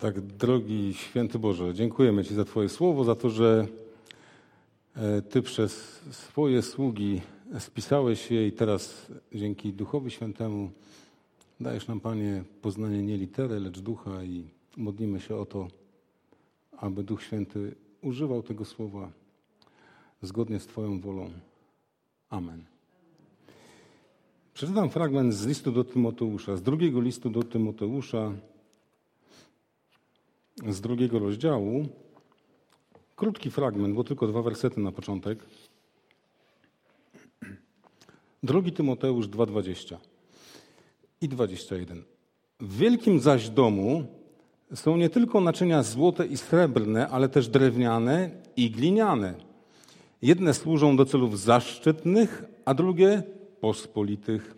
[0.00, 3.66] Tak, drogi święty Boże, dziękujemy Ci za Twoje słowo, za to, że
[4.96, 5.72] e, Ty przez
[6.10, 7.20] swoje sługi
[7.58, 10.70] spisałeś je i teraz dzięki Duchowi Świętemu
[11.60, 14.44] dajesz nam, Panie, poznanie nie litery, lecz ducha i
[14.76, 15.68] modlimy się o to,
[16.76, 19.10] aby Duch Święty używał tego słowa
[20.22, 21.30] zgodnie z Twoją wolą.
[22.30, 22.64] Amen.
[24.54, 28.32] Przeczytam fragment z listu do Tymoteusza, z drugiego listu do Tymoteusza,
[30.66, 31.86] z drugiego rozdziału.
[33.16, 35.38] Krótki fragment, bo tylko dwa wersety na początek.
[38.42, 39.96] Drugi Tymoteusz 2,20
[41.20, 42.02] i 21.
[42.60, 44.06] W wielkim zaś domu
[44.74, 49.34] są nie tylko naczynia złote i srebrne, ale też drewniane i gliniane.
[50.22, 53.22] Jedne służą do celów zaszczytnych, a drugie
[53.60, 54.54] pospolitych.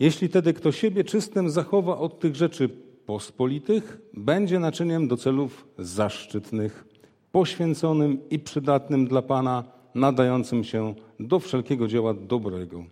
[0.00, 2.68] Jeśli tedy kto siebie czystym zachowa od tych rzeczy
[3.06, 6.84] pospolitych, będzie naczyniem do celów zaszczytnych,
[7.32, 12.84] poświęconym i przydatnym dla Pana, nadającym się do wszelkiego dzieła dobrego.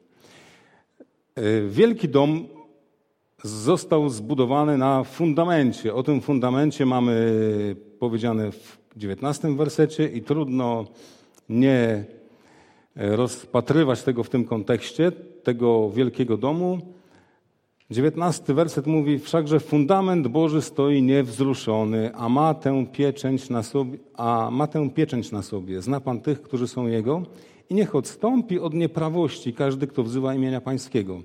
[1.34, 2.46] E, wielki dom
[3.42, 5.94] został zbudowany na fundamencie.
[5.94, 10.84] O tym fundamencie mamy powiedziane w XIX wersecie i trudno
[11.48, 12.04] nie
[12.96, 16.93] rozpatrywać tego w tym kontekście, tego wielkiego domu.
[17.90, 24.48] Dziewiętnasty werset mówi, wszakże fundament Boży stoi niewzruszony, a ma tę pieczęć na sobie, a
[24.52, 25.82] ma tę pieczęć na sobie.
[25.82, 27.22] Zna Pan tych, którzy są Jego
[27.70, 31.22] i niech odstąpi od nieprawości każdy, kto wzywa imienia Pańskiego.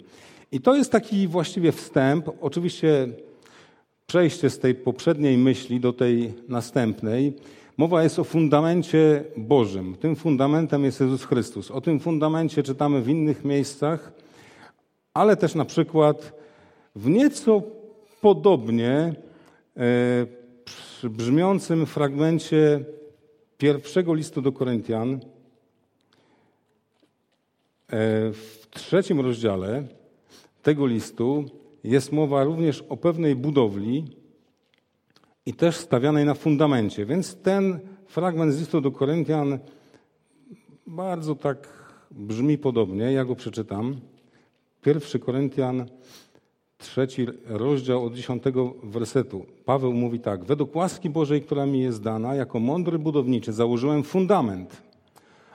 [0.51, 3.07] I to jest taki właściwie wstęp, oczywiście
[4.05, 7.33] przejście z tej poprzedniej myśli do tej następnej.
[7.77, 9.95] Mowa jest o fundamencie Bożym.
[9.95, 11.71] Tym fundamentem jest Jezus Chrystus.
[11.71, 14.11] O tym fundamencie czytamy w innych miejscach,
[15.13, 16.38] ale też na przykład
[16.95, 17.61] w nieco
[18.21, 19.15] podobnie
[19.77, 22.85] e, brzmiącym fragmencie
[23.57, 25.19] pierwszego listu do Koryntian e,
[28.33, 29.83] w trzecim rozdziale
[30.63, 31.45] tego listu
[31.83, 34.05] jest mowa również o pewnej budowli
[35.45, 37.05] i też stawianej na fundamencie.
[37.05, 39.59] Więc ten fragment z listu do Koryntian
[40.87, 41.67] bardzo tak
[42.11, 43.11] brzmi podobnie.
[43.11, 43.99] Ja go przeczytam.
[44.81, 45.85] Pierwszy Koryntian,
[46.79, 49.45] trzeci rozdział od dziesiątego wersetu.
[49.65, 50.45] Paweł mówi tak.
[50.45, 54.81] Według łaski Bożej, która mi jest dana, jako mądry budowniczy założyłem fundament,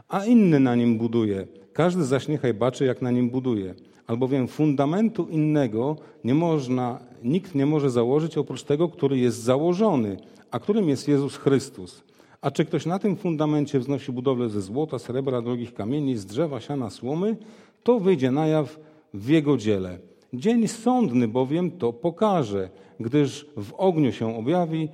[0.09, 1.47] a inny na nim buduje.
[1.73, 3.75] Każdy zaś niechaj baczy, jak na nim buduje
[4.07, 10.17] albowiem fundamentu innego nie można, nikt nie może założyć oprócz tego, który jest założony,
[10.51, 12.03] a którym jest Jezus Chrystus.
[12.41, 16.61] A czy ktoś na tym fundamencie wznosi budowlę ze złota, srebra, drogich kamieni, z drzewa,
[16.61, 17.37] siana, słomy,
[17.83, 18.81] to wyjdzie na jaw
[19.15, 19.99] w jego dziele.
[20.35, 24.89] Dzień sądny bowiem to pokaże, gdyż w ogniu się objawi,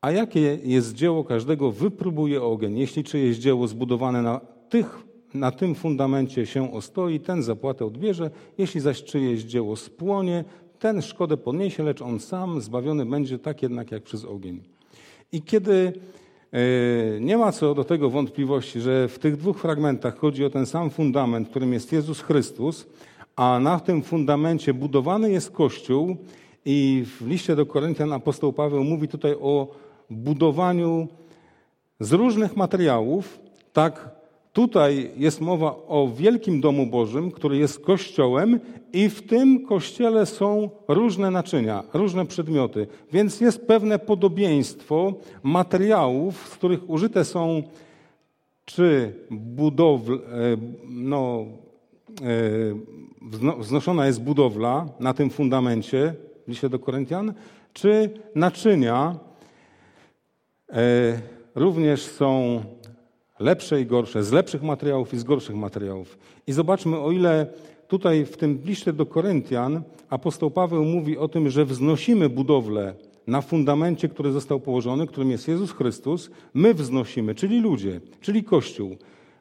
[0.00, 2.78] a jakie jest dzieło każdego, wypróbuje ogień.
[2.78, 8.80] Jeśli czyjeś dzieło zbudowane na tych na tym fundamencie się ostoi, ten zapłatę odbierze, jeśli
[8.80, 10.44] zaś czyjeś dzieło spłonie,
[10.78, 14.60] ten szkodę poniesie, lecz on sam zbawiony będzie tak jednak jak przez ogień.
[15.32, 15.92] I kiedy
[16.52, 20.66] e, nie ma co do tego wątpliwości, że w tych dwóch fragmentach chodzi o ten
[20.66, 22.86] sam fundament, którym jest Jezus Chrystus,
[23.36, 26.16] a na tym fundamencie budowany jest Kościół
[26.64, 29.68] i w liście do Koryntian apostoł Paweł mówi tutaj o
[30.10, 31.08] budowaniu
[32.00, 33.38] z różnych materiałów,
[33.72, 34.14] tak
[34.54, 38.60] Tutaj jest mowa o wielkim domu Bożym, który jest kościołem,
[38.92, 42.86] i w tym kościele są różne naczynia, różne przedmioty.
[43.12, 47.62] Więc jest pewne podobieństwo materiałów, z których użyte są
[48.64, 50.18] czy budowle,
[50.88, 51.44] no,
[52.22, 52.24] e,
[53.58, 56.14] wznoszona jest budowla na tym fundamencie
[56.48, 57.34] liście do Koryntian,
[57.72, 59.18] czy naczynia
[60.72, 61.20] e,
[61.54, 62.60] również są
[63.38, 66.18] lepsze i gorsze, z lepszych materiałów i z gorszych materiałów.
[66.46, 67.46] I zobaczmy, o ile
[67.88, 72.94] tutaj w tym liście do Koryntian apostoł Paweł mówi o tym, że wznosimy budowlę
[73.26, 78.96] na fundamencie, który został położony, którym jest Jezus Chrystus, my wznosimy, czyli ludzie, czyli Kościół.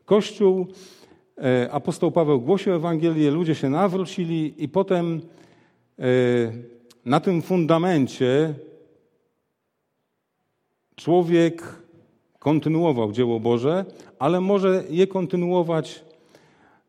[0.05, 0.67] Kościół,
[1.71, 5.21] apostoł Paweł głosił Ewangelię, ludzie się nawrócili i potem
[5.99, 6.03] e,
[7.05, 8.53] na tym fundamencie
[10.95, 11.83] człowiek
[12.39, 13.85] kontynuował dzieło Boże,
[14.19, 16.03] ale może je kontynuować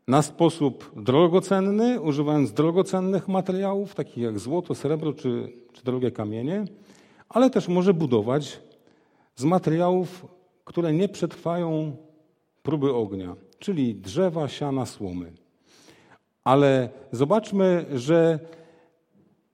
[0.09, 6.65] na sposób drogocenny, używając drogocennych materiałów, takich jak złoto, srebro czy, czy drogie kamienie,
[7.29, 8.61] ale też może budować
[9.37, 10.27] z materiałów,
[10.65, 11.97] które nie przetrwają
[12.63, 15.33] próby ognia, czyli drzewa, siana, słomy.
[16.45, 18.39] Ale zobaczmy, że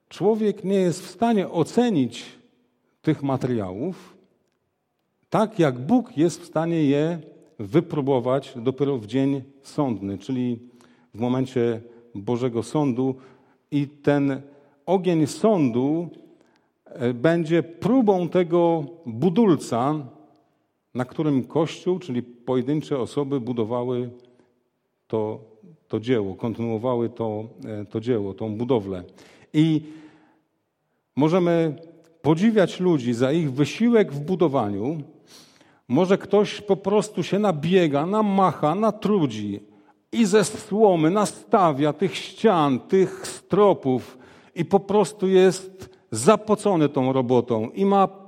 [0.09, 2.25] człowiek nie jest w stanie ocenić
[3.03, 4.17] tych materiałów,
[5.31, 7.19] tak jak Bóg jest w stanie je
[7.59, 10.59] wypróbować dopiero w dzień sądny, czyli
[11.15, 11.81] w momencie
[12.15, 13.15] Bożego Sądu.
[13.71, 14.43] I ten
[14.87, 16.09] ogień sądu
[16.85, 19.95] e, będzie próbą tego budulca,
[20.95, 24.11] na którym Kościół, czyli pojedyncze osoby budowały
[25.07, 25.41] to,
[25.89, 29.05] to dzieło, kontynuowały to, e, to dzieło, tą budowlę.
[29.53, 29.83] I
[31.17, 31.77] możemy
[32.23, 34.99] podziwiać ludzi za ich wysiłek w budowaniu.
[35.89, 39.61] Może ktoś po prostu się nabiega, namacha, natrudzi
[40.13, 44.19] i ze słomy nastawia tych ścian, tych stropów
[44.55, 48.20] i po prostu jest zapocony tą robotą i ma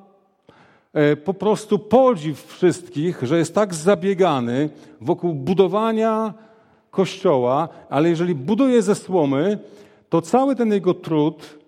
[1.24, 6.34] po prostu podziw wszystkich, że jest tak zabiegany wokół budowania
[6.90, 9.58] kościoła, ale jeżeli buduje ze słomy,
[10.08, 11.58] to cały ten jego trud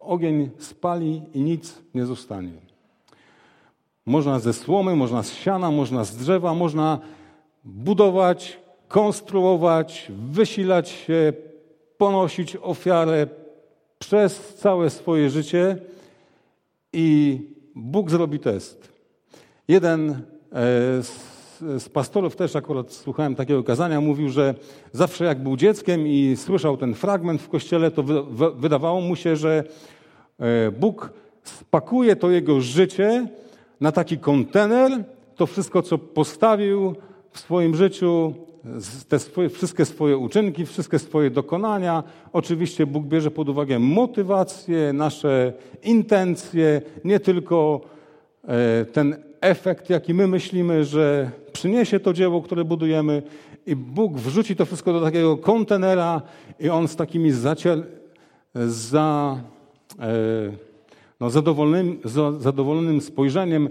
[0.00, 2.52] ogień spali i nic nie zostanie.
[4.06, 6.98] Można ze słomy, można z siana, można z drzewa, można
[7.64, 8.58] budować,
[8.88, 11.32] konstruować, wysilać się,
[11.98, 13.26] ponosić ofiarę
[13.98, 15.78] przez całe swoje życie
[16.92, 17.40] i
[17.74, 18.92] Bóg zrobi test.
[19.68, 20.16] Jeden e,
[21.78, 24.54] z pastorów też akurat słuchałem takiego kazania, mówił, że
[24.92, 28.02] zawsze jak był dzieckiem i słyszał ten fragment w kościele, to
[28.56, 29.64] wydawało mu się, że
[30.38, 31.12] e, Bóg
[31.42, 33.28] spakuje to jego życie
[33.80, 35.04] na taki kontener,
[35.36, 36.94] to wszystko, co postawił
[37.30, 38.34] w swoim życiu,
[39.08, 42.02] te swoje, wszystkie swoje uczynki, wszystkie swoje dokonania.
[42.32, 45.52] Oczywiście Bóg bierze pod uwagę motywacje, nasze
[45.82, 47.80] intencje, nie tylko
[48.48, 53.22] e, ten efekt, jaki my myślimy, że przyniesie to dzieło, które budujemy
[53.66, 56.22] i Bóg wrzuci to wszystko do takiego kontenera
[56.60, 57.84] i on z takimi zaciel,
[58.66, 59.40] za,
[59.98, 60.12] e,
[61.20, 62.00] no, zadowolonym,
[62.38, 63.68] zadowolonym spojrzeniem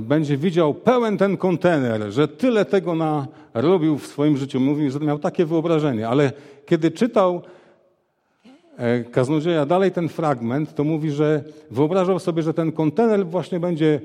[0.00, 4.60] będzie widział pełen ten kontener, że tyle tego narobił w swoim życiu.
[4.60, 6.32] Mówi, że miał takie wyobrażenie, ale
[6.66, 7.42] kiedy czytał
[8.76, 14.00] e, kaznodzieja dalej ten fragment, to mówi, że wyobrażał sobie, że ten kontener właśnie będzie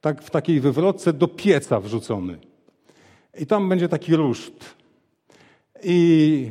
[0.00, 2.38] tak w takiej wywrotce do pieca wrzucony.
[3.40, 4.74] I tam będzie taki ruszt.
[5.84, 6.50] I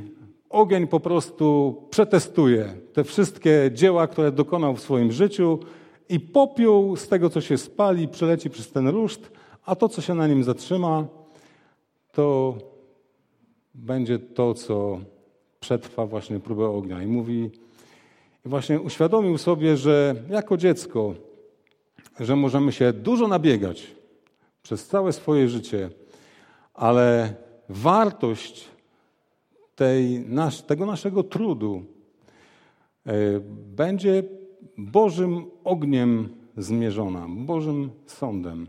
[0.49, 5.59] ogień po prostu przetestuje te wszystkie dzieła, które dokonał w swoim życiu
[6.13, 9.31] i popiół z tego, co się spali, przeleci przez ten ruszt,
[9.65, 11.07] a to, co się na nim zatrzyma,
[12.11, 12.55] to
[13.75, 14.99] będzie to, co
[15.59, 17.03] przetrwa właśnie próbę ognia.
[17.03, 17.51] I mówi,
[18.45, 21.13] właśnie uświadomił sobie, że jako dziecko
[22.19, 23.95] że możemy się dużo nabiegać
[24.63, 25.89] przez całe swoje życie,
[26.73, 27.33] ale
[27.69, 28.65] wartość
[29.75, 30.25] tej,
[30.67, 31.83] tego naszego trudu
[33.05, 33.13] e,
[33.75, 34.23] będzie
[34.77, 38.67] Bożym ogniem zmierzona, Bożym sądem.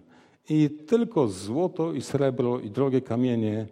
[0.49, 3.67] I tylko złoto i srebro i drogie kamienie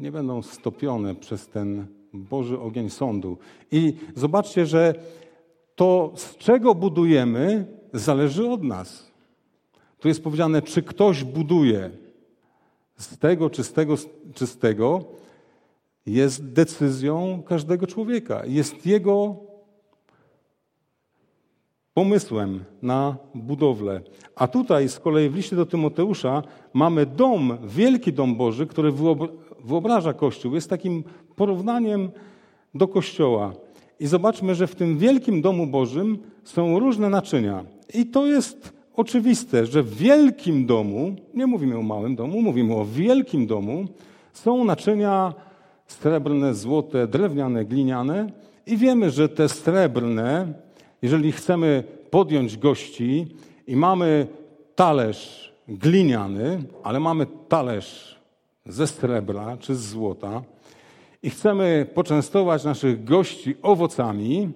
[0.00, 3.38] nie będą stopione przez ten Boży ogień sądu.
[3.72, 4.94] I zobaczcie, że
[5.74, 9.12] to, z czego budujemy, zależy od nas.
[9.98, 11.90] Tu jest powiedziane, czy ktoś buduje
[12.96, 13.94] z tego czy z tego,
[14.34, 15.04] czy z tego,
[16.06, 18.42] jest decyzją każdego człowieka.
[18.46, 19.36] Jest jego
[21.96, 24.00] pomysłem na budowlę.
[24.36, 28.92] A tutaj z kolei w liście do Tymoteusza mamy dom, wielki dom Boży, który
[29.64, 30.54] wyobraża Kościół.
[30.54, 31.04] Jest takim
[31.36, 32.10] porównaniem
[32.74, 33.52] do Kościoła.
[34.00, 37.64] I zobaczmy, że w tym wielkim domu Bożym są różne naczynia.
[37.94, 42.84] I to jest oczywiste, że w wielkim domu, nie mówimy o małym domu, mówimy o
[42.84, 43.84] wielkim domu,
[44.32, 45.34] są naczynia
[45.86, 48.26] srebrne, złote, drewniane, gliniane
[48.66, 50.65] i wiemy, że te srebrne,
[51.02, 53.26] jeżeli chcemy podjąć gości
[53.66, 54.26] i mamy
[54.74, 58.20] talerz gliniany, ale mamy talerz
[58.66, 60.42] ze srebra czy z złota
[61.22, 64.52] i chcemy poczęstować naszych gości owocami,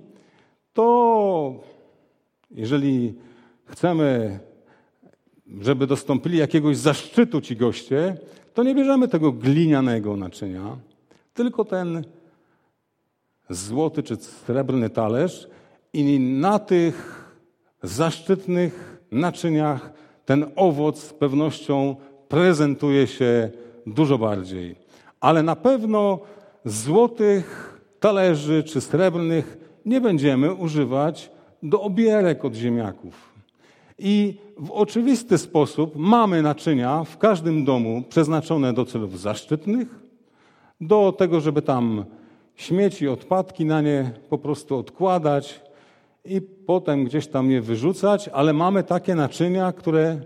[0.73, 1.55] to
[2.51, 3.15] jeżeli
[3.65, 4.39] chcemy,
[5.61, 8.17] żeby dostąpili jakiegoś zaszczytu ci goście,
[8.55, 10.77] to nie bierzemy tego glinianego naczynia,
[11.35, 12.05] tylko ten
[13.51, 15.49] złoty czy srebrny talerz
[15.93, 17.25] i na tych
[17.83, 19.93] zaszczytnych naczyniach
[20.25, 21.97] ten owoc z pewnością
[22.29, 23.51] prezentuje się
[23.87, 24.77] dużo bardziej.
[25.21, 26.19] Ale na pewno
[26.65, 31.31] złotych talerzy czy srebrnych nie będziemy używać
[31.63, 33.31] do obierek od ziemniaków.
[33.99, 39.89] I w oczywisty sposób mamy naczynia w każdym domu przeznaczone do celów zaszczytnych,
[40.81, 42.05] do tego, żeby tam
[42.57, 45.61] śmieci, odpadki na nie po prostu odkładać
[46.25, 50.21] i potem gdzieś tam je wyrzucać, ale mamy takie naczynia, które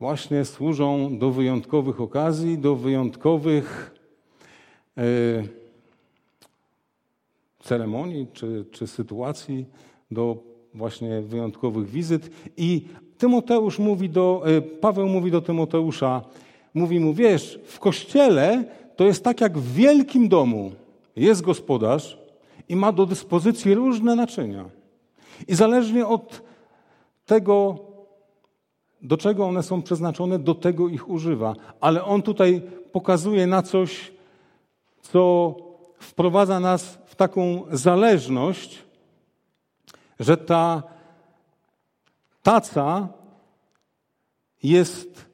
[0.00, 3.94] właśnie służą do wyjątkowych okazji, do wyjątkowych
[4.98, 5.02] e,
[7.60, 9.66] ceremonii czy, czy sytuacji,
[10.10, 10.36] do
[10.74, 12.30] właśnie wyjątkowych wizyt.
[12.56, 12.86] I
[13.18, 16.22] Tymoteusz mówi do, e, Paweł mówi do Tymoteusza,
[16.74, 18.64] mówi mu, wiesz, w kościele
[18.96, 20.72] to jest tak jak w wielkim domu.
[21.16, 22.18] Jest gospodarz
[22.68, 24.64] i ma do dyspozycji różne naczynia.
[25.48, 26.42] I zależnie od
[27.26, 27.78] tego,
[29.02, 31.54] do czego one są przeznaczone, do tego ich używa.
[31.80, 32.62] Ale on tutaj
[32.92, 34.12] pokazuje na coś,
[35.02, 35.54] co
[35.98, 38.84] wprowadza nas w taką zależność,
[40.20, 40.82] że ta
[42.42, 43.08] taca
[44.62, 45.26] jest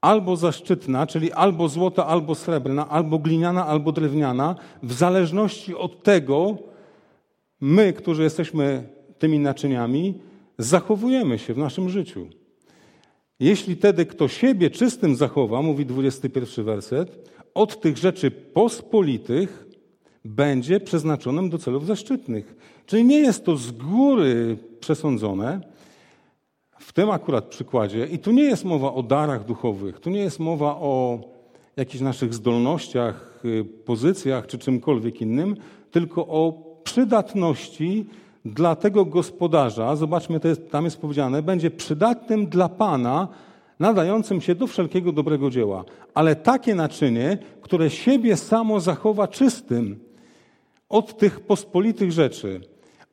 [0.00, 6.56] albo zaszczytna, czyli albo złota, albo srebrna, albo gliniana, albo drewniana, w zależności od tego,
[7.60, 8.88] my, którzy jesteśmy
[9.20, 10.14] tymi naczyniami,
[10.58, 12.26] zachowujemy się w naszym życiu.
[13.40, 19.66] Jeśli tedy kto siebie czystym zachowa, mówi 21 werset, od tych rzeczy pospolitych
[20.24, 22.56] będzie przeznaczonym do celów zaszczytnych.
[22.86, 25.60] Czyli nie jest to z góry przesądzone,
[26.78, 30.38] w tym akurat przykładzie, i tu nie jest mowa o darach duchowych, tu nie jest
[30.38, 31.20] mowa o
[31.76, 35.56] jakichś naszych zdolnościach, y, pozycjach czy czymkolwiek innym,
[35.90, 36.52] tylko o
[36.84, 38.06] przydatności
[38.44, 43.28] dla tego gospodarza, zobaczmy, to jest, tam jest powiedziane, będzie przydatnym dla Pana,
[43.78, 45.84] nadającym się do wszelkiego dobrego dzieła.
[46.14, 50.00] Ale takie naczynie, które siebie samo zachowa czystym
[50.88, 52.60] od tych pospolitych rzeczy.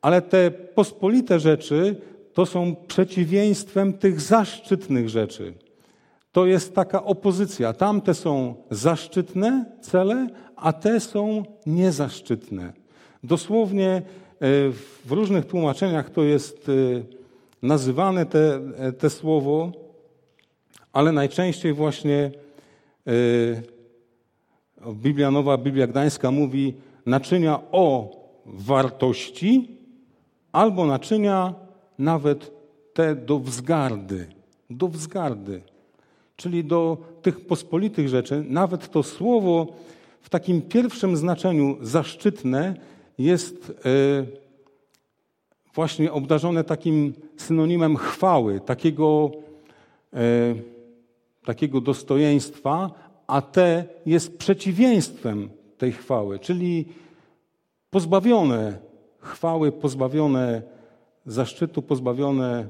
[0.01, 2.01] Ale te pospolite rzeczy
[2.33, 5.53] to są przeciwieństwem tych zaszczytnych rzeczy.
[6.31, 7.73] To jest taka opozycja.
[7.73, 12.73] Tamte są zaszczytne cele, a te są niezaszczytne.
[13.23, 14.01] Dosłownie
[14.39, 16.73] w różnych tłumaczeniach to jest e,
[17.61, 19.71] nazywane te, e, te słowo,
[20.93, 22.31] ale najczęściej właśnie
[24.93, 26.73] Biblia Nowa, Biblia Gdańska mówi
[27.05, 28.11] naczynia o
[28.45, 29.77] wartości
[30.51, 31.53] albo naczynia
[31.99, 32.51] nawet
[32.93, 34.27] te do wzgardy,
[34.69, 35.61] do wzgardy,
[36.35, 38.45] czyli do tych pospolitych rzeczy.
[38.49, 39.67] Nawet to słowo
[40.21, 42.75] w takim pierwszym znaczeniu zaszczytne
[43.17, 44.25] jest e,
[45.73, 49.31] właśnie obdarzone takim synonimem chwały, takiego,
[50.13, 50.55] e,
[51.45, 52.91] takiego dostojeństwa,
[53.27, 56.85] a te jest przeciwieństwem tej chwały, czyli
[57.89, 58.77] pozbawione
[59.19, 60.61] chwały, pozbawione
[61.25, 62.67] zaszczytu, pozbawione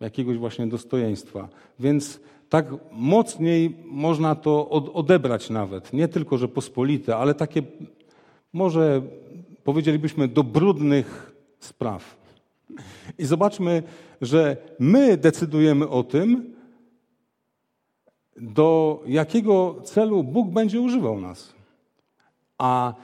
[0.00, 1.48] jakiegoś właśnie dostojeństwa.
[1.80, 5.92] Więc tak mocniej można to odebrać nawet.
[5.92, 7.62] Nie tylko, że pospolite, ale takie
[8.52, 9.02] może
[9.64, 12.16] powiedzielibyśmy do brudnych spraw.
[13.18, 13.82] I zobaczmy,
[14.20, 16.54] że my decydujemy o tym,
[18.36, 21.54] do jakiego celu Bóg będzie używał nas.
[22.58, 22.94] A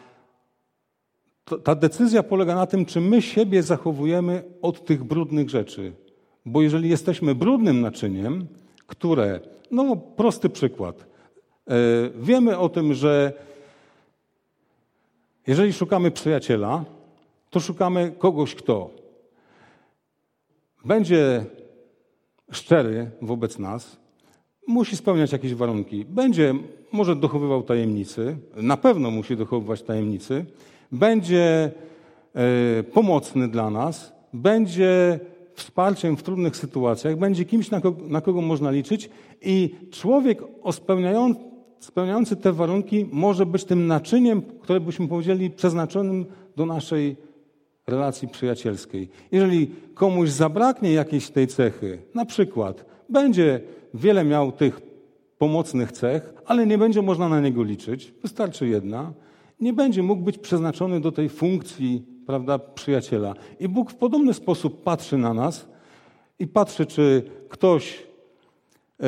[1.65, 5.93] ta decyzja polega na tym, czy my siebie zachowujemy od tych brudnych rzeczy.
[6.47, 8.47] Bo jeżeli jesteśmy brudnym naczyniem,
[8.87, 11.07] które, no prosty przykład,
[11.67, 11.75] e,
[12.15, 13.33] wiemy o tym, że
[15.47, 16.85] jeżeli szukamy przyjaciela,
[17.51, 18.91] to szukamy kogoś, kto
[20.85, 21.45] będzie
[22.51, 23.97] szczery wobec nas,
[24.67, 26.55] musi spełniać jakieś warunki, będzie
[26.93, 30.45] może dochowywał tajemnicy, na pewno musi dochowywać tajemnicy,
[30.93, 31.71] będzie
[32.35, 35.21] e, pomocny dla nas, będzie
[35.55, 39.11] wsparciem w trudnych sytuacjach, będzie kimś, na kogo, na kogo można liczyć
[39.43, 41.41] i człowiek spełniający,
[41.81, 47.17] spełniający te warunki może być tym naczyniem, które byśmy powiedzieli, przeznaczonym do naszej
[47.87, 49.09] relacji przyjacielskiej.
[49.33, 53.61] Jeżeli komuś zabraknie jakiejś tej cechy, na przykład będzie
[53.95, 54.81] wiele miał tych
[55.39, 59.13] pomocnych cech, ale nie będzie można na niego liczyć, wystarczy jedna,
[59.61, 63.35] nie będzie mógł być przeznaczony do tej funkcji prawda, przyjaciela.
[63.61, 65.69] I Bóg w podobny sposób patrzy na nas
[66.39, 68.07] i patrzy, czy ktoś
[69.01, 69.07] yy,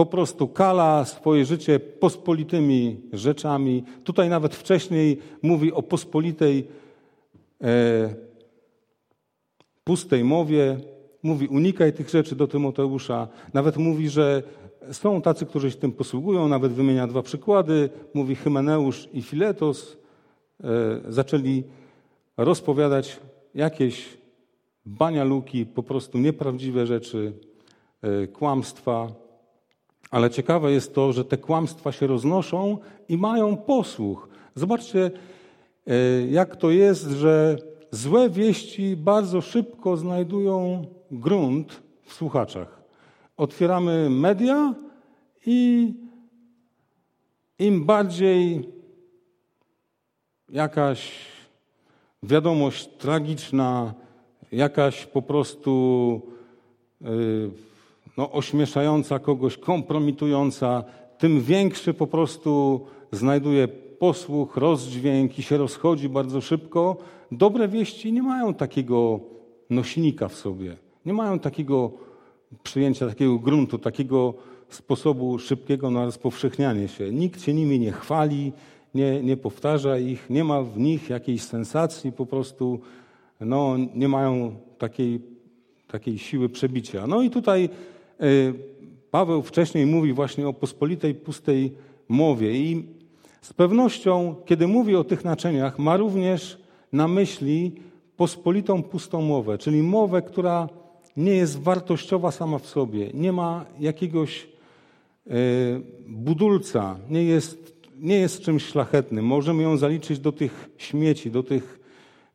[0.00, 3.84] po prostu kala swoje życie pospolitymi rzeczami.
[4.04, 6.68] Tutaj nawet wcześniej mówi o pospolitej
[7.60, 7.68] yy,
[9.84, 10.76] pustej mowie.
[11.22, 13.28] Mówi, unikaj tych rzeczy do Tymoteusza.
[13.54, 14.42] Nawet mówi, że
[14.92, 17.90] są tacy, którzy się tym posługują, nawet wymienia dwa przykłady.
[18.14, 19.96] Mówi Hymeneusz i Filetos.
[20.64, 20.66] E,
[21.08, 21.64] zaczęli
[22.36, 23.20] rozpowiadać
[23.54, 24.18] jakieś
[24.86, 27.32] banialuki, po prostu nieprawdziwe rzeczy,
[28.02, 29.29] e, kłamstwa.
[30.10, 34.28] Ale ciekawe jest to, że te kłamstwa się roznoszą i mają posłuch.
[34.54, 35.10] Zobaczcie,
[35.86, 37.56] e, jak to jest, że
[37.90, 42.80] złe wieści bardzo szybko znajdują grunt w słuchaczach.
[43.36, 44.74] Otwieramy media
[45.46, 45.92] i
[47.58, 48.68] im bardziej
[50.48, 51.12] jakaś
[52.22, 53.94] wiadomość tragiczna,
[54.52, 56.22] jakaś po prostu
[57.00, 57.50] yy,
[58.20, 60.84] no, ośmieszająca kogoś, kompromitująca,
[61.18, 62.80] tym większy po prostu
[63.12, 66.96] znajduje posłuch, rozdźwięk i się rozchodzi bardzo szybko.
[67.32, 69.20] Dobre wieści nie mają takiego
[69.70, 71.90] nośnika w sobie, nie mają takiego
[72.62, 74.34] przyjęcia, takiego gruntu, takiego
[74.68, 77.12] sposobu szybkiego na rozpowszechnianie się.
[77.12, 78.52] Nikt się nimi nie chwali,
[78.94, 82.80] nie, nie powtarza ich, nie ma w nich jakiejś sensacji, po prostu
[83.40, 85.20] no, nie mają takiej,
[85.86, 87.06] takiej siły przebicia.
[87.06, 87.68] No i tutaj
[89.10, 91.72] Paweł wcześniej mówi właśnie o pospolitej, pustej
[92.08, 92.84] mowie i
[93.42, 96.58] z pewnością, kiedy mówi o tych naczyniach, ma również
[96.92, 97.72] na myśli
[98.16, 100.68] pospolitą, pustą mowę, czyli mowę, która
[101.16, 104.48] nie jest wartościowa sama w sobie, nie ma jakiegoś
[105.26, 105.30] e,
[106.06, 109.24] budulca, nie jest, nie jest czymś szlachetnym.
[109.24, 111.80] Możemy ją zaliczyć do tych śmieci, do tych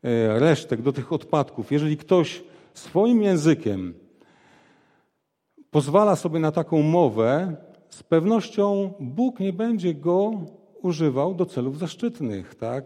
[0.02, 1.72] e, resztek, do tych odpadków.
[1.72, 2.42] Jeżeli ktoś
[2.74, 3.94] swoim językiem
[5.76, 7.56] pozwala sobie na taką mowę,
[7.90, 10.32] z pewnością Bóg nie będzie go
[10.82, 12.54] używał do celów zaszczytnych.
[12.54, 12.84] Tak?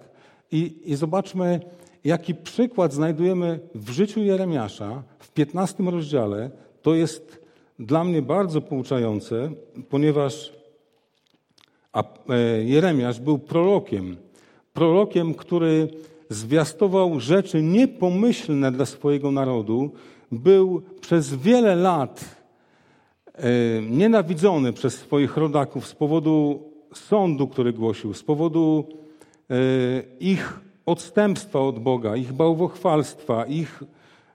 [0.52, 1.60] I, I zobaczmy,
[2.04, 6.50] jaki przykład znajdujemy w życiu Jeremiasza w 15 rozdziale.
[6.82, 7.42] To jest
[7.78, 9.50] dla mnie bardzo pouczające,
[9.88, 10.52] ponieważ
[11.94, 12.04] e,
[12.64, 14.16] Jeremiasz był prorokiem.
[14.72, 15.88] Prorokiem, który
[16.28, 19.90] zwiastował rzeczy niepomyślne dla swojego narodu,
[20.32, 22.39] był przez wiele lat
[23.90, 26.62] nienawidzony przez swoich rodaków z powodu
[26.94, 28.88] sądu, który głosił, z powodu
[29.50, 29.54] e,
[30.20, 33.82] ich odstępstwa od Boga, ich bałwochwalstwa, ich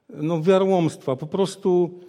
[0.09, 1.99] no, wiarłomstwa, po prostu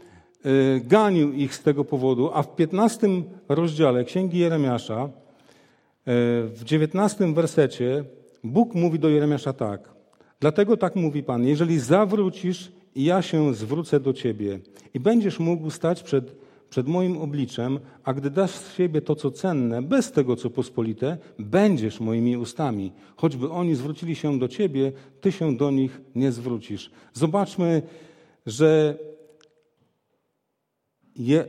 [0.45, 0.51] e,
[0.81, 3.09] ganił ich z tego powodu, a w 15
[3.49, 5.09] rozdziale Księgi Jeremiasza,
[6.47, 8.05] w 19 wersecie,
[8.45, 9.89] Bóg mówi do Jeremiasza tak.
[10.41, 14.61] Dlatego tak mówi Pan, jeżeli zawrócisz ja się zwrócę do Ciebie
[14.95, 19.31] i będziesz mógł stać przed przed moim obliczem, a gdy dasz z siebie to, co
[19.31, 22.93] cenne, bez tego, co pospolite, będziesz moimi ustami.
[23.17, 26.91] Choćby oni zwrócili się do ciebie, ty się do nich nie zwrócisz.
[27.13, 27.83] Zobaczmy,
[28.47, 28.99] że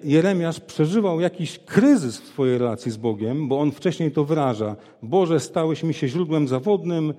[0.03, 4.75] Jeremiasz przeżywał jakiś kryzys w swojej relacji z Bogiem, bo on wcześniej to wyraża.
[5.03, 7.13] Boże, stałeś mi się źródłem zawodnym,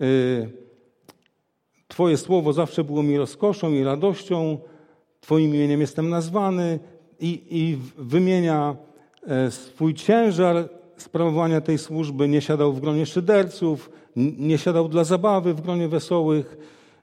[0.00, 0.66] y,
[1.88, 4.58] Twoje słowo zawsze było mi rozkoszą i radością,
[5.20, 6.78] Twoim imieniem jestem nazwany,
[7.20, 8.76] i, i wymienia
[9.26, 13.90] e, swój ciężar sprawowania tej służby, nie siadał w gronie szyderców,
[14.38, 16.56] nie siadał dla zabawy w gronie wesołych.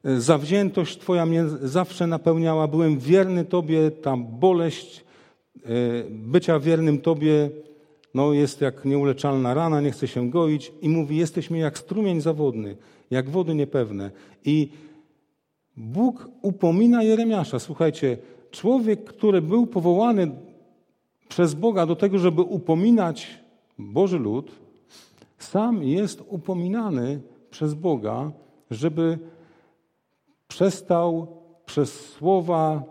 [0.03, 5.05] E, zawziętość Twoja mnie zawsze napełniała, byłem wierny Tobie, ta boleść
[5.55, 5.69] e,
[6.09, 7.49] bycia wiernym Tobie
[8.13, 10.71] no, jest jak nieuleczalna rana, nie chce się goić.
[10.81, 12.77] I mówi, jesteś mi jak strumień zawodny,
[13.11, 14.11] jak wody niepewne.
[14.45, 14.69] I
[15.77, 18.17] Bóg upomina Jeremiasza, słuchajcie,
[18.53, 20.31] człowiek, który był powołany
[21.29, 23.39] przez Boga do tego, żeby upominać
[23.79, 24.51] Boży lud,
[25.37, 28.31] sam jest upominany przez Boga,
[28.71, 29.19] żeby
[30.47, 31.27] przestał
[31.65, 32.83] przez słowa,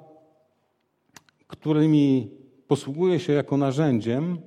[1.46, 2.30] którymi
[2.66, 4.38] posługuje się jako narzędziem,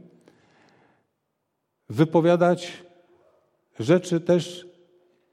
[1.90, 2.84] wypowiadać
[3.80, 4.68] rzeczy też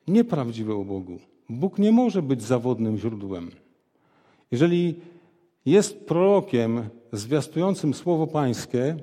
[0.09, 1.18] nieprawdziwe o Bogu.
[1.49, 3.51] Bóg nie może być zawodnym źródłem.
[4.51, 5.01] Jeżeli
[5.66, 8.96] jest prorokiem zwiastującym słowo Pańskie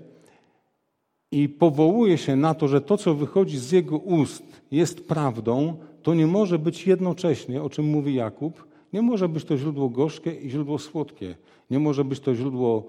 [1.31, 6.13] i powołuje się na to, że to, co wychodzi z jego ust, jest prawdą, to
[6.13, 10.49] nie może być jednocześnie, o czym mówi Jakub, nie może być to źródło gorzkie i
[10.49, 11.35] źródło słodkie.
[11.69, 12.83] Nie może być to źródło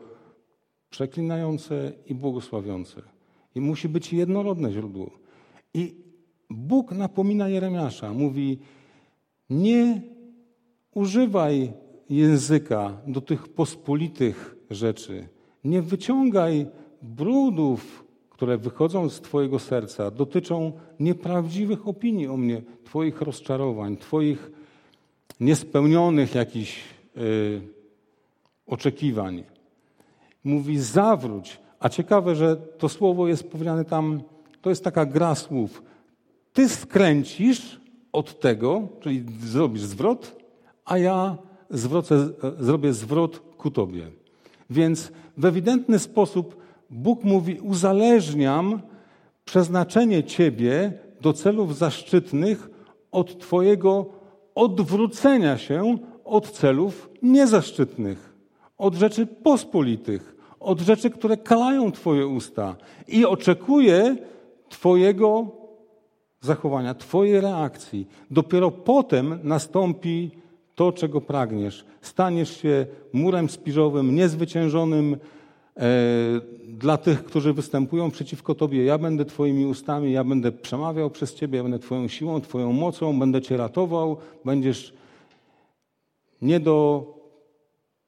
[0.91, 3.03] przeklinające i błogosławiące.
[3.55, 5.11] I musi być jednorodne źródło.
[5.75, 5.95] I
[6.51, 8.59] Bóg napomina Jeremiasza, mówi:
[9.51, 10.03] Nie
[10.95, 11.73] używaj
[12.11, 15.29] języka, do tych pospolitych rzeczy.
[15.65, 16.67] Nie wyciągaj
[17.03, 24.51] brudów, które wychodzą z Twojego serca, dotyczą nieprawdziwych opinii o mnie, Twoich rozczarowań, Twoich
[25.41, 26.85] niespełnionych jakichś
[27.17, 27.63] yy,
[28.67, 29.45] oczekiwań.
[30.45, 31.61] Mówi zawróć.
[31.81, 34.23] A ciekawe, że to słowo jest powiedziane tam,
[34.61, 35.83] to jest taka gra słów.
[36.53, 37.81] Ty skręcisz
[38.13, 40.37] od tego, czyli zrobisz zwrot,
[40.85, 41.37] a ja
[41.71, 42.29] zwrócę,
[42.59, 44.11] zrobię zwrot ku Tobie.
[44.71, 46.57] Więc w ewidentny sposób
[46.91, 48.81] Bóg mówi: Uzależniam
[49.45, 52.71] przeznaczenie Ciebie do celów zaszczytnych
[53.13, 54.07] od Twojego
[54.55, 58.35] odwrócenia się od celów niezaszczytnych,
[58.79, 62.77] od rzeczy pospolitych, od rzeczy, które kalają Twoje usta
[63.09, 64.17] i oczekuje
[64.69, 65.47] Twojego
[66.41, 68.07] zachowania, Twojej reakcji.
[68.31, 70.31] Dopiero potem nastąpi
[70.81, 71.85] to, czego pragniesz.
[72.01, 75.17] Staniesz się murem spiżowym, niezwyciężonym
[75.77, 75.81] e,
[76.69, 78.85] dla tych, którzy występują przeciwko Tobie.
[78.85, 83.19] Ja będę Twoimi ustami, ja będę przemawiał przez Ciebie, ja będę Twoją siłą, Twoją mocą,
[83.19, 84.95] będę Cię ratował, będziesz
[86.43, 87.05] nie do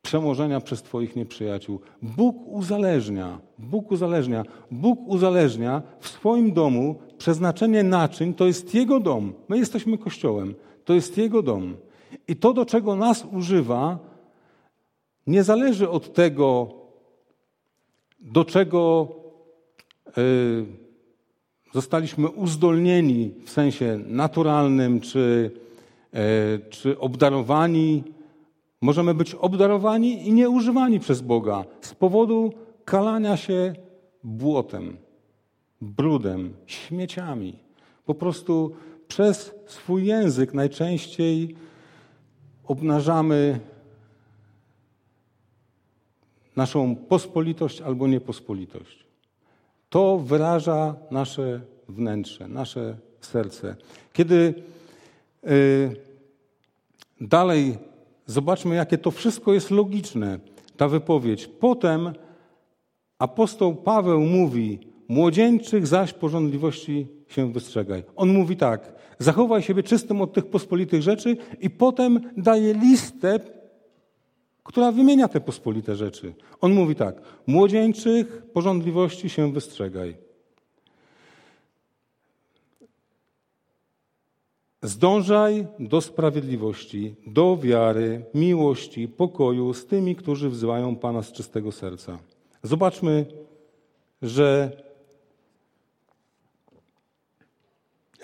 [0.03, 1.81] przemożenia przez Twoich nieprzyjaciół.
[2.03, 9.33] Bóg uzależnia, Bóg uzależnia, Bóg uzależnia w swoim domu przeznaczenie naczyń, to jest Jego dom.
[9.49, 10.55] My jesteśmy Kościołem,
[10.85, 11.77] to jest Jego dom.
[12.29, 13.99] I to, do czego nas używa,
[15.27, 16.69] nie zależy od tego,
[18.21, 19.09] do czego
[20.19, 20.65] y,
[21.75, 25.51] zostaliśmy uzdolnieni w sensie naturalnym czy,
[26.15, 28.03] y, czy obdarowani
[28.83, 32.53] Możemy być obdarowani i nieużywani przez Boga z powodu
[32.85, 33.75] kalania się
[34.25, 34.97] błotem,
[35.81, 37.59] brudem, śmieciami.
[38.07, 38.73] Po prostu
[39.09, 41.57] przez swój język najczęściej
[42.65, 43.61] obnażamy
[46.57, 49.05] naszą pospolitość albo niepospolitość.
[49.91, 53.77] To wyraża nasze wnętrze, nasze serce.
[54.13, 54.55] Kiedy
[55.45, 55.97] y,
[57.21, 57.79] dalej
[58.27, 60.39] Zobaczmy, jakie to wszystko jest logiczne,
[60.77, 61.47] ta wypowiedź.
[61.47, 62.13] Potem
[63.19, 68.05] apostoł Paweł mówi, młodzieńczych zaś porządliwości się wystrzegaj.
[68.17, 73.41] On mówi tak, zachowaj siebie czystym od tych pospolitych rzeczy i potem daje listę,
[74.63, 76.35] która wymienia te pospolite rzeczy.
[76.61, 80.17] On mówi tak, młodzieńczych porządliwości się wystrzegaj.
[84.83, 92.19] Zdążaj do sprawiedliwości, do wiary, miłości, pokoju z tymi, którzy wzywają Pana z czystego serca.
[92.63, 93.27] Zobaczmy,
[94.23, 94.71] że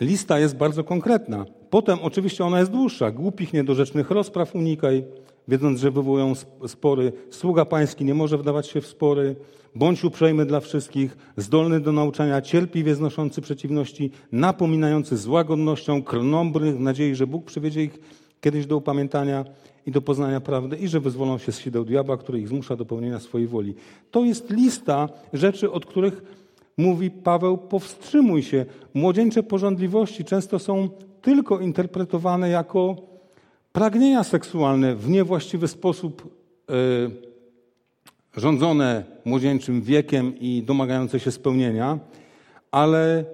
[0.01, 1.47] lista jest bardzo konkretna.
[1.71, 3.11] Potem oczywiście ona jest dłuższa.
[3.11, 5.05] Głupich, niedorzecznych rozpraw unikaj,
[5.49, 6.33] wiedząc, że wywołują
[6.67, 7.13] spory.
[7.31, 9.37] Sługa pański nie może wdawać się w spory.
[9.75, 16.81] Bądź uprzejmy dla wszystkich, zdolny do nauczania, cierpliwie znoszący przeciwności, napominający z łagodnością, krnąbrnych w
[16.81, 17.99] nadziei, że Bóg przywiedzie ich
[18.41, 19.45] kiedyś do upamiętania
[19.87, 22.85] i do poznania prawdy i że wyzwolą się z sideł diabła, który ich zmusza do
[22.85, 23.75] pełnienia swojej woli.
[24.11, 26.23] To jest lista rzeczy, od których
[26.79, 28.67] mówi Paweł, powstrzymuj się.
[28.95, 30.89] Młodzieńcze porządliwości często są
[31.23, 32.97] tylko interpretowane jako
[33.73, 36.37] pragnienia seksualne w niewłaściwy sposób
[36.69, 37.11] yy,
[38.37, 41.99] rządzone młodzieńczym wiekiem i domagające się spełnienia,
[42.71, 43.25] ale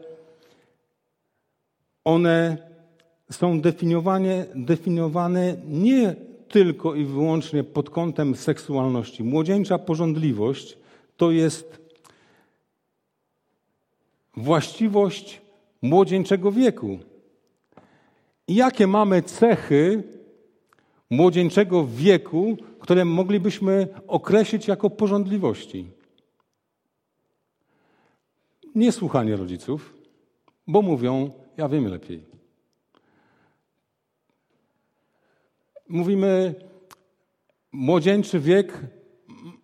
[2.04, 2.56] one
[3.30, 6.14] są definiowane, definiowane nie
[6.48, 9.24] tylko i wyłącznie pod kątem seksualności.
[9.24, 10.78] Młodzieńcza porządliwość
[11.16, 11.83] to jest
[14.36, 15.42] właściwość
[15.82, 16.98] młodzieńczego wieku.
[18.48, 20.02] I jakie mamy cechy
[21.10, 25.90] młodzieńczego wieku, które moglibyśmy określić jako porządliwości.
[28.74, 29.94] Niesłuchanie rodziców,
[30.66, 32.24] bo mówią, ja wiem lepiej.
[35.88, 36.54] Mówimy,
[37.72, 38.80] młodzieńczy wiek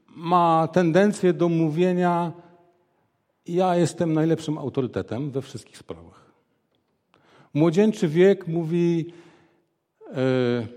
[0.07, 2.33] ma tendencję do mówienia,
[3.47, 6.31] ja jestem najlepszym autorytetem we wszystkich sprawach.
[7.55, 9.13] Młodzieńczy wiek mówi,
[10.01, 10.69] yy,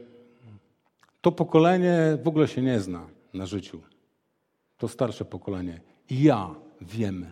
[1.21, 3.81] to pokolenie w ogóle się nie zna na życiu.
[4.77, 5.81] To starsze pokolenie.
[6.09, 7.25] Ja wiem,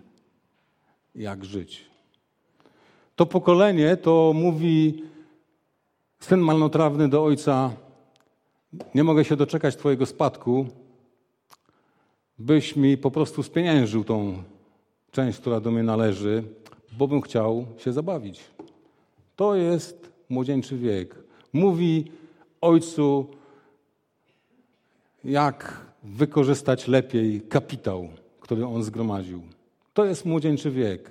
[1.16, 1.86] jak żyć.
[3.16, 5.04] To pokolenie to mówi
[6.20, 7.72] syn marnotrawny do ojca:
[8.96, 10.66] Nie mogę się doczekać Twojego spadku,
[12.40, 14.44] byś mi po prostu spieniężył tą
[15.12, 16.44] część, która do mnie należy,
[16.98, 18.40] bo bym chciał się zabawić.
[19.36, 21.16] To jest młodzieńczy wiek.
[21.54, 22.12] Mówi
[22.62, 23.28] ojcu:
[25.24, 28.08] jak wykorzystać lepiej kapitał,
[28.40, 29.42] który on zgromadził.
[29.94, 31.10] To jest młodzieńczy wiek.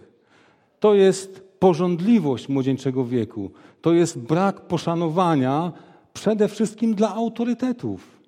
[0.81, 3.51] To jest porządliwość młodzieńczego wieku.
[3.83, 5.73] To jest brak poszanowania
[6.13, 8.21] przede wszystkim dla autorytetów.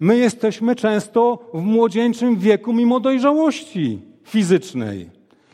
[0.00, 5.10] My jesteśmy często w młodzieńczym wieku mimo dojrzałości fizycznej.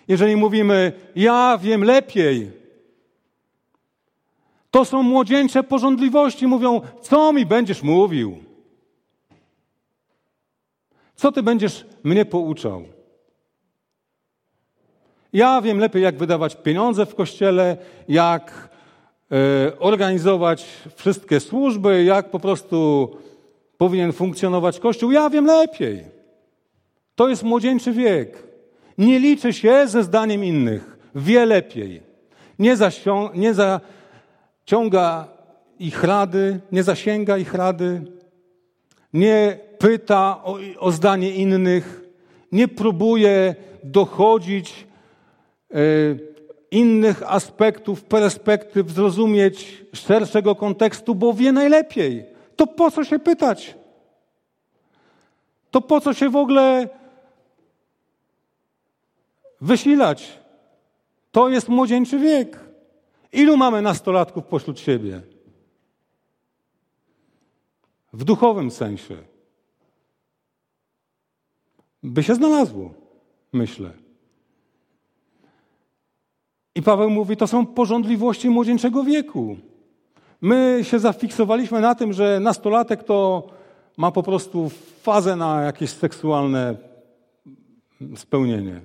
[0.08, 2.50] Jeżeli mówimy, ja wiem lepiej,
[4.70, 6.46] to są młodzieńcze porządliwości.
[6.46, 8.38] Mówią, co mi będziesz mówił?
[11.16, 12.84] Co ty będziesz mnie pouczał?
[15.32, 17.76] Ja wiem lepiej, jak wydawać pieniądze w kościele,
[18.08, 18.68] jak
[19.32, 23.08] e, organizować wszystkie służby, jak po prostu
[23.78, 25.10] powinien funkcjonować Kościół.
[25.10, 26.04] Ja wiem lepiej.
[27.14, 28.49] To jest młodzieńczy wiek.
[29.00, 30.98] Nie liczy się ze zdaniem innych.
[31.14, 32.02] Wie lepiej.
[32.58, 35.28] Nie, zasią- nie zaciąga
[35.78, 38.02] ich rady, nie zasięga ich rady,
[39.12, 42.00] nie pyta o, o zdanie innych,
[42.52, 44.86] nie próbuje dochodzić
[45.70, 45.76] e,
[46.70, 52.24] innych aspektów, perspektyw, zrozumieć szerszego kontekstu, bo wie najlepiej.
[52.56, 53.74] To po co się pytać?
[55.70, 56.88] To po co się w ogóle
[59.60, 60.38] wysilać?
[61.32, 62.60] To jest młodzieńczy wiek.
[63.32, 65.22] Ilu mamy nastolatków pośród siebie?
[68.12, 69.16] W duchowym sensie.
[72.02, 72.94] By się znalazło,
[73.52, 73.90] myślę.
[76.74, 79.56] I Paweł mówi, to są porządliwości młodzieńczego wieku.
[80.40, 83.46] My się zafiksowaliśmy na tym, że nastolatek to
[83.96, 84.70] ma po prostu
[85.02, 86.76] fazę na jakieś seksualne
[88.16, 88.80] spełnienie.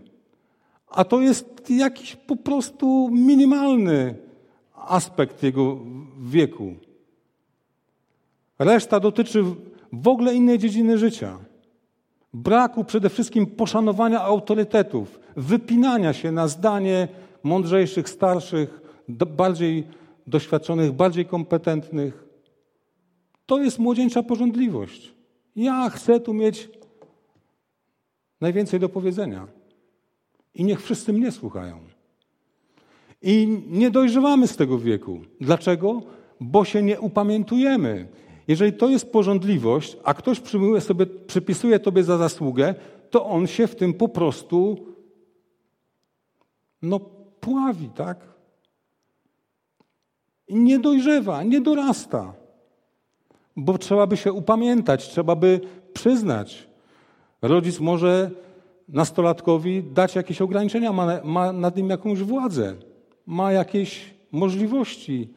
[0.96, 4.16] A to jest jakiś po prostu minimalny
[4.76, 5.78] aspekt jego
[6.20, 6.74] wieku.
[8.60, 9.44] Reszta dotyczy
[9.94, 11.38] w ogóle innej dziedziny życia.
[12.34, 17.08] Braku przede wszystkim poszanowania autorytetów, wypinania się na zdanie
[17.44, 19.88] mądrzejszych, starszych, bardziej
[20.28, 22.26] doświadczonych, bardziej kompetentnych.
[23.46, 25.14] To jest młodzieńcza porządliwość.
[25.56, 26.70] Ja chcę tu mieć
[28.42, 29.55] najwięcej do powiedzenia.
[30.56, 31.80] I niech wszyscy mnie słuchają.
[33.22, 35.22] I nie dojrzewamy z tego wieku.
[35.42, 36.02] Dlaczego?
[36.40, 38.08] Bo się nie upamiętujemy.
[38.48, 40.42] Jeżeli to jest porządliwość, a ktoś
[40.80, 42.76] sobie, przypisuje tobie za zasługę,
[43.10, 44.86] to on się w tym po prostu
[46.82, 47.00] no,
[47.40, 48.36] pławi, tak?
[50.48, 52.34] I nie dojrzewa, nie dorasta.
[53.56, 55.62] Bo trzeba by się upamiętać, trzeba by
[55.94, 56.68] przyznać.
[57.42, 58.32] Rodzic może
[58.88, 62.76] nastolatkowi dać jakieś ograniczenia, ma, ma nad nim jakąś władzę,
[63.26, 65.30] ma jakieś możliwości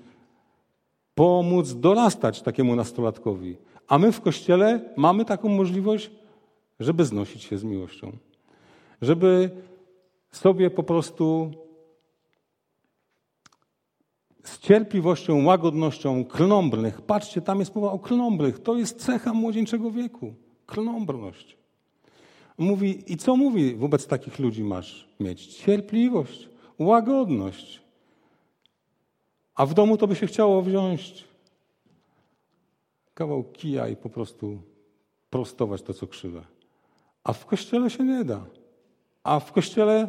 [1.14, 3.56] pomóc dorastać takiemu nastolatkowi.
[3.88, 6.10] A my w kościele mamy taką możliwość,
[6.80, 8.12] żeby znosić się z miłością.
[9.02, 9.50] Żeby
[10.30, 11.50] sobie po prostu
[14.44, 17.02] z cierpliwością, łagodnością, klnąbrnych.
[17.02, 18.58] Patrzcie, tam jest mowa o klnąbrych.
[18.58, 20.34] To jest cecha młodzieńczego wieku.
[20.66, 21.57] Klnąbrność.
[22.58, 25.46] Mówi, i co mówi wobec takich ludzi masz mieć?
[25.46, 27.82] Cierpliwość, łagodność.
[29.54, 31.24] A w domu to by się chciało wziąć
[33.14, 34.62] kawał kija i po prostu
[35.30, 36.44] prostować to, co krzywe.
[37.24, 38.46] A w kościele się nie da.
[39.22, 40.08] A w kościele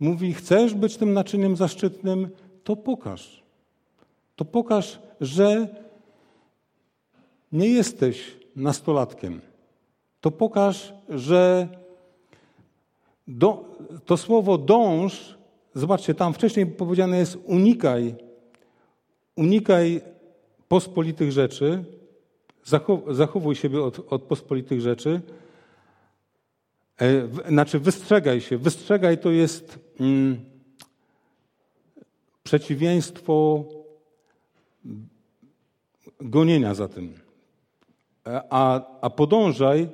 [0.00, 2.28] mówi: Chcesz być tym naczyniem zaszczytnym,
[2.64, 3.42] to pokaż.
[4.36, 5.68] To pokaż, że
[7.52, 9.40] nie jesteś nastolatkiem.
[10.26, 11.68] To pokaż, że
[13.28, 13.64] do,
[14.04, 15.38] to słowo dąż,
[15.74, 18.14] zobaczcie, tam wcześniej powiedziane jest unikaj,
[19.36, 20.00] unikaj
[20.68, 21.84] pospolitych rzeczy,
[23.10, 25.20] zachowuj siebie od, od pospolitych rzeczy,
[27.00, 28.58] e, znaczy wystrzegaj się.
[28.58, 30.40] Wystrzegaj to jest mm,
[32.42, 33.64] przeciwieństwo
[36.20, 37.25] gonienia za tym.
[38.50, 39.88] A, a podążaj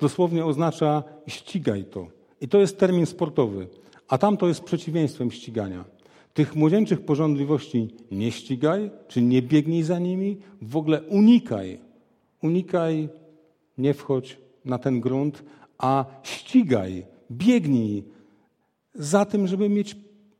[0.00, 2.06] dosłownie oznacza ścigaj to.
[2.40, 3.68] I to jest termin sportowy.
[4.08, 5.84] A tam to jest przeciwieństwem ścigania.
[6.34, 11.78] Tych młodzieńczych porządliwości nie ścigaj, czy nie biegnij za nimi, w ogóle unikaj.
[12.42, 13.08] Unikaj,
[13.78, 15.42] nie wchodź na ten grunt,
[15.78, 18.04] a ścigaj, biegnij
[18.94, 19.96] za tym, żeby mieć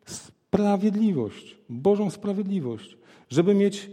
[0.07, 2.97] sprawiedliwość, Bożą sprawiedliwość,
[3.31, 3.91] żeby mieć,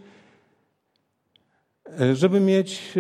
[2.14, 3.00] żeby mieć e,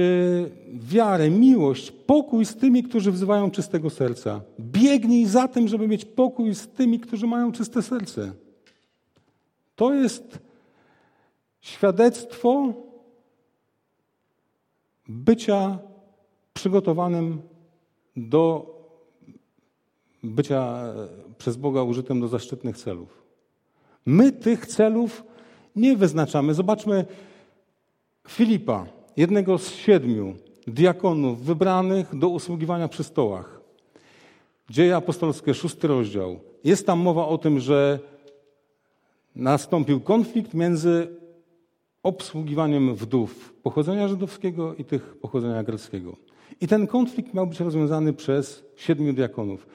[0.73, 4.41] wiarę, miłość, pokój z tymi, którzy wzywają czystego serca.
[4.59, 8.31] Biegnij za tym, żeby mieć pokój z tymi, którzy mają czyste serce.
[9.75, 10.39] To jest
[11.61, 12.73] świadectwo
[15.07, 15.79] bycia
[16.53, 17.41] przygotowanym
[18.15, 18.75] do
[20.23, 20.93] bycia
[21.37, 23.23] przez Boga użytym do zaszczytnych celów.
[24.05, 25.23] My tych celów
[25.75, 26.53] nie wyznaczamy.
[26.53, 27.05] Zobaczmy
[28.29, 28.85] Filipa,
[29.17, 30.35] jednego z siedmiu
[30.67, 33.61] diakonów wybranych do usługiwania przy stołach.
[34.69, 36.39] Dzieje apostolskie, szósty rozdział.
[36.63, 37.99] Jest tam mowa o tym, że
[39.35, 41.07] nastąpił konflikt między
[42.03, 46.15] obsługiwaniem wdów pochodzenia żydowskiego i tych pochodzenia greckiego.
[46.61, 49.67] I ten konflikt miał być rozwiązany przez siedmiu diakonów.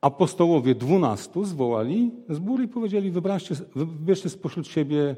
[0.00, 3.10] apostołowie dwunastu zwołali zbór i powiedzieli,
[3.74, 5.16] wybierzcie spośród siebie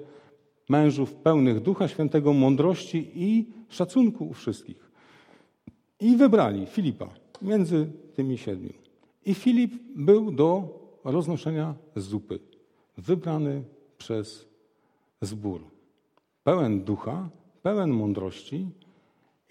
[0.69, 4.91] mężów pełnych Ducha Świętego, mądrości i szacunku u wszystkich.
[6.01, 7.09] I wybrali Filipa
[7.43, 8.73] między tymi siedmiu.
[9.25, 12.39] I Filip był do roznoszenia zupy,
[12.97, 13.63] wybrany
[13.99, 14.49] przez
[15.23, 15.61] zbór.
[16.45, 17.29] Pełen ducha,
[17.63, 18.67] pełen mądrości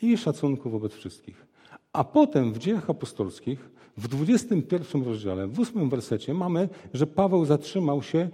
[0.02, 1.48] i szacunku wobec wszystkich.
[1.94, 8.02] A potem w dziejach apostolskich, w 21 rozdziale, w 8 wersecie mamy, że Paweł zatrzymał
[8.04, 8.30] się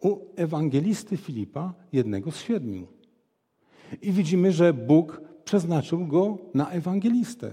[0.00, 2.86] u ewangelisty Filipa, jednego z siedmiu.
[4.02, 7.50] I widzimy, że Bóg przeznaczył go na ewangelistę.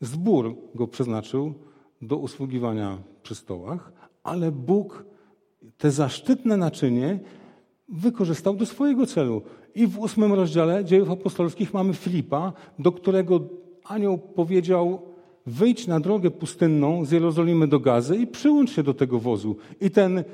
[0.00, 1.54] Zbór go przeznaczył
[2.02, 5.04] do usługiwania przy stołach, ale Bóg
[5.78, 7.20] te zaszczytne naczynie
[7.88, 9.42] wykorzystał do swojego celu.
[9.74, 13.40] I w ósmym rozdziale dziejów apostolskich mamy Filipa, do którego
[13.84, 15.02] anioł powiedział:
[15.46, 19.56] Wyjdź na drogę pustynną z Jerozolimy do Gazy i przyłącz się do tego wozu.
[19.80, 20.24] I ten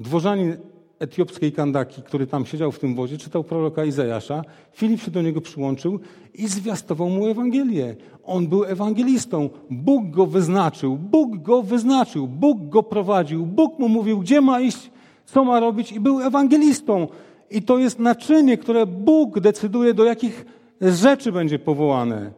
[0.00, 0.56] dworzanin
[0.98, 4.44] etiopskiej Kandaki, który tam siedział w tym wozie, czytał proroka Izajasza.
[4.72, 6.00] Filip się do niego przyłączył
[6.34, 7.96] i zwiastował mu Ewangelię.
[8.24, 9.50] On był ewangelistą.
[9.70, 14.90] Bóg go wyznaczył, Bóg go wyznaczył, Bóg go prowadził, Bóg mu mówił, gdzie ma iść,
[15.24, 17.08] co ma robić i był ewangelistą.
[17.50, 20.46] I to jest naczynie, które Bóg decyduje, do jakich
[20.80, 22.30] rzeczy będzie powołane.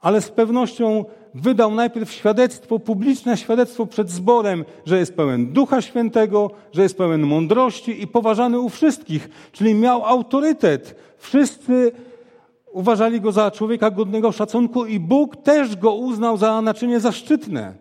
[0.00, 6.50] Ale z pewnością wydał najpierw świadectwo, publiczne świadectwo przed zborem, że jest pełen Ducha Świętego,
[6.72, 10.96] że jest pełen mądrości i poważany u wszystkich, czyli miał autorytet.
[11.18, 11.92] Wszyscy
[12.72, 17.74] uważali go za człowieka godnego szacunku i Bóg też go uznał za naczynie zaszczytne.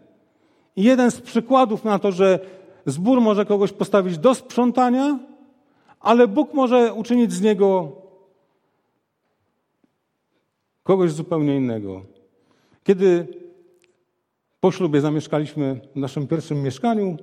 [0.76, 2.40] I jeden z przykładów na to, że
[2.86, 5.20] zbór może kogoś postawić do sprzątania,
[6.00, 7.92] ale Bóg może uczynić z niego
[10.84, 12.17] kogoś zupełnie innego.
[12.88, 13.28] Kiedy
[14.60, 17.18] po ślubie zamieszkaliśmy w naszym pierwszym mieszkaniu,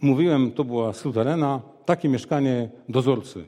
[0.00, 3.44] mówiłem, to była suterena, takie mieszkanie dozorcy.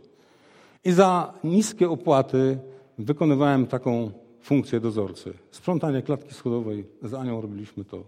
[0.85, 2.59] I za niskie opłaty
[2.99, 5.33] wykonywałem taką funkcję dozorcy.
[5.51, 8.05] Sprzątanie klatki schodowej, z Anią robiliśmy to.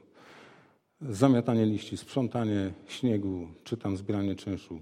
[1.00, 4.80] Zamiatanie liści, sprzątanie śniegu, czy tam zbieranie czynszu.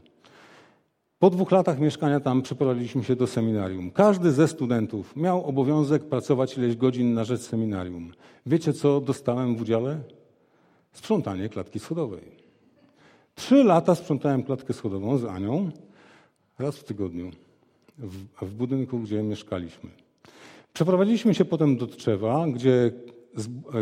[1.19, 3.91] Po dwóch latach mieszkania tam przeprowadziliśmy się do seminarium.
[3.91, 8.13] Każdy ze studentów miał obowiązek pracować ileś godzin na rzecz seminarium.
[8.47, 10.01] Wiecie, co dostałem w udziale?
[10.93, 12.23] Sprzątanie klatki schodowej.
[13.35, 15.71] Trzy lata sprzątałem klatkę schodową z Anią
[16.59, 17.31] raz w tygodniu
[17.99, 19.91] w, w budynku, gdzie mieszkaliśmy.
[20.73, 22.93] Przeprowadziliśmy się potem do Tczewa, gdzie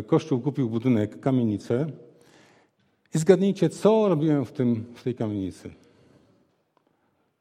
[0.07, 1.87] Kościół kupił budynek, kamienicę.
[3.14, 5.70] I zgadnijcie, co robiłem w, tym, w tej kamienicy.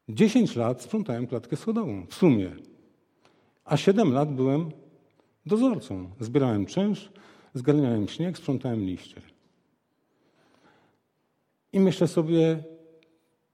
[0.10, 2.52] 10 lat sprzątałem klatkę schodową w sumie,
[3.66, 4.72] a 7 lat byłem
[5.46, 6.10] dozorcą.
[6.20, 7.12] Zbierałem czynsz,
[7.54, 9.22] zgarniałem śnieg, sprzątałem liście.
[11.74, 12.64] I myślę sobie,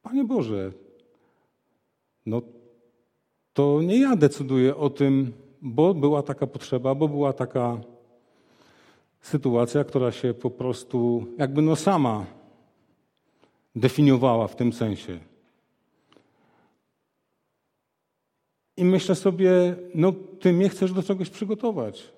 [0.01, 0.71] Panie Boże,
[2.25, 2.41] no
[3.53, 7.81] to nie ja decyduję o tym, bo była taka potrzeba, bo była taka
[9.21, 12.25] sytuacja, która się po prostu jakby no sama
[13.75, 15.28] definiowała w tym sensie.
[18.79, 22.11] I myślę sobie, no ty mnie chcesz do czegoś przygotować.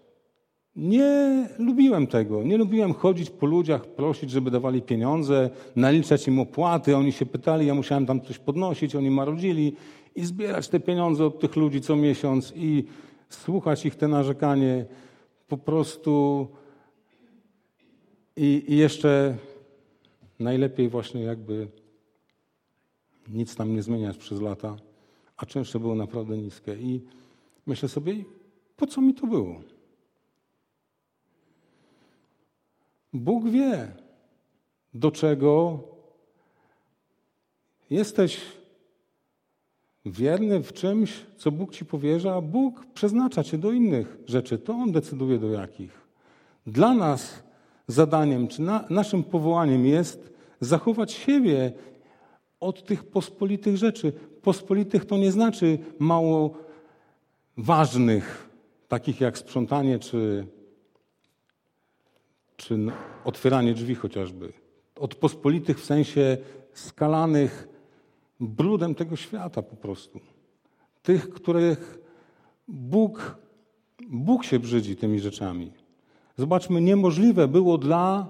[0.75, 2.43] Nie lubiłem tego.
[2.43, 6.95] Nie lubiłem chodzić po ludziach, prosić, żeby dawali pieniądze, naliczać im opłaty.
[6.97, 9.75] Oni się pytali, ja musiałem tam coś podnosić, oni marudzili
[10.15, 12.83] i zbierać te pieniądze od tych ludzi co miesiąc i
[13.29, 14.85] słuchać ich te narzekanie.
[15.47, 16.47] Po prostu
[18.37, 19.37] i, i jeszcze
[20.39, 21.67] najlepiej właśnie jakby
[23.29, 24.90] nic tam nie zmieniać przez lata
[25.41, 26.73] a często było naprawdę niskie.
[26.73, 27.01] I
[27.65, 28.15] myślę sobie,
[28.75, 29.61] po co mi to było?
[33.13, 33.91] Bóg wie,
[34.93, 35.79] do czego
[37.89, 38.41] jesteś
[40.05, 44.57] wierny w czymś, co Bóg ci powierza, a Bóg przeznacza cię do innych rzeczy.
[44.57, 46.01] To On decyduje do jakich.
[46.67, 47.43] Dla nas
[47.87, 51.73] zadaniem, czy na, naszym powołaniem jest zachować siebie
[52.59, 54.13] od tych pospolitych rzeczy.
[54.41, 56.57] Pospolitych to nie znaczy mało
[57.57, 58.49] ważnych,
[58.87, 60.47] takich jak sprzątanie czy,
[62.57, 62.77] czy
[63.25, 64.53] otwieranie drzwi chociażby.
[64.95, 66.37] Od pospolitych w sensie
[66.73, 67.67] skalanych
[68.39, 70.19] brudem tego świata po prostu.
[71.03, 71.99] Tych, których
[72.67, 73.37] Bóg,
[74.09, 75.71] Bóg się brzydzi tymi rzeczami.
[76.37, 78.27] Zobaczmy, niemożliwe było dla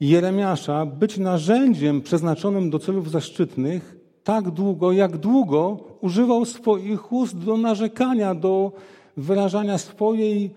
[0.00, 7.56] Jeremiasza być narzędziem przeznaczonym do celów zaszczytnych tak długo, jak długo używał swoich ust do
[7.56, 8.72] narzekania, do
[9.16, 10.50] wyrażania swojej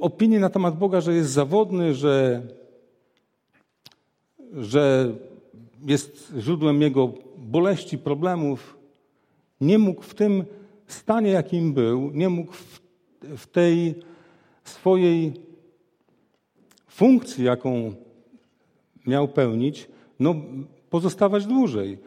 [0.00, 2.42] opinie na temat Boga, że jest zawodny, że,
[4.52, 5.14] że
[5.86, 8.78] jest źródłem jego boleści, problemów.
[9.60, 10.44] Nie mógł w tym
[10.86, 12.80] stanie, jakim był, nie mógł w,
[13.36, 13.94] w tej
[14.64, 15.32] swojej
[16.88, 17.92] funkcji, jaką
[19.06, 19.88] miał pełnić,
[20.20, 20.34] no,
[20.90, 21.98] pozostawać dłużej.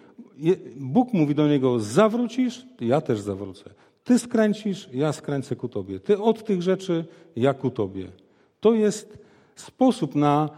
[0.75, 3.69] Bóg mówi do niego: zawrócisz, ja też zawrócę.
[4.03, 5.99] Ty skręcisz, ja skręcę ku tobie.
[5.99, 7.05] Ty od tych rzeczy,
[7.35, 8.07] ja ku tobie.
[8.59, 9.17] To jest
[9.55, 10.49] sposób na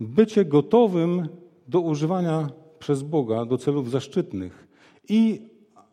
[0.00, 1.28] bycie gotowym
[1.68, 4.68] do używania przez Boga do celów zaszczytnych.
[5.08, 5.40] I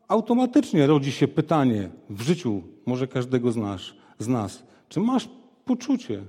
[0.07, 3.81] automatycznie rodzi się pytanie w życiu, może każdego z nas,
[4.19, 5.29] z nas czy masz
[5.65, 6.23] poczucie,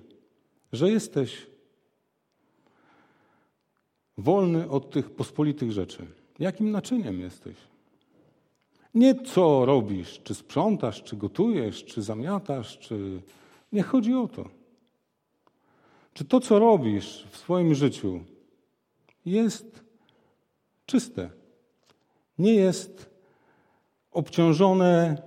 [0.72, 1.46] że jesteś
[4.18, 6.06] wolny od tych pospolitych rzeczy?
[6.38, 7.56] Jakim naczyniem jesteś?
[8.94, 13.20] Nie co robisz, czy sprzątasz, czy gotujesz, czy zamiatasz, czy.
[13.72, 14.48] Nie chodzi o to.
[16.12, 18.20] Czy to, co robisz w swoim życiu,
[19.26, 19.84] jest
[20.86, 21.30] czyste?
[22.38, 23.10] Nie jest
[24.12, 25.22] obciążone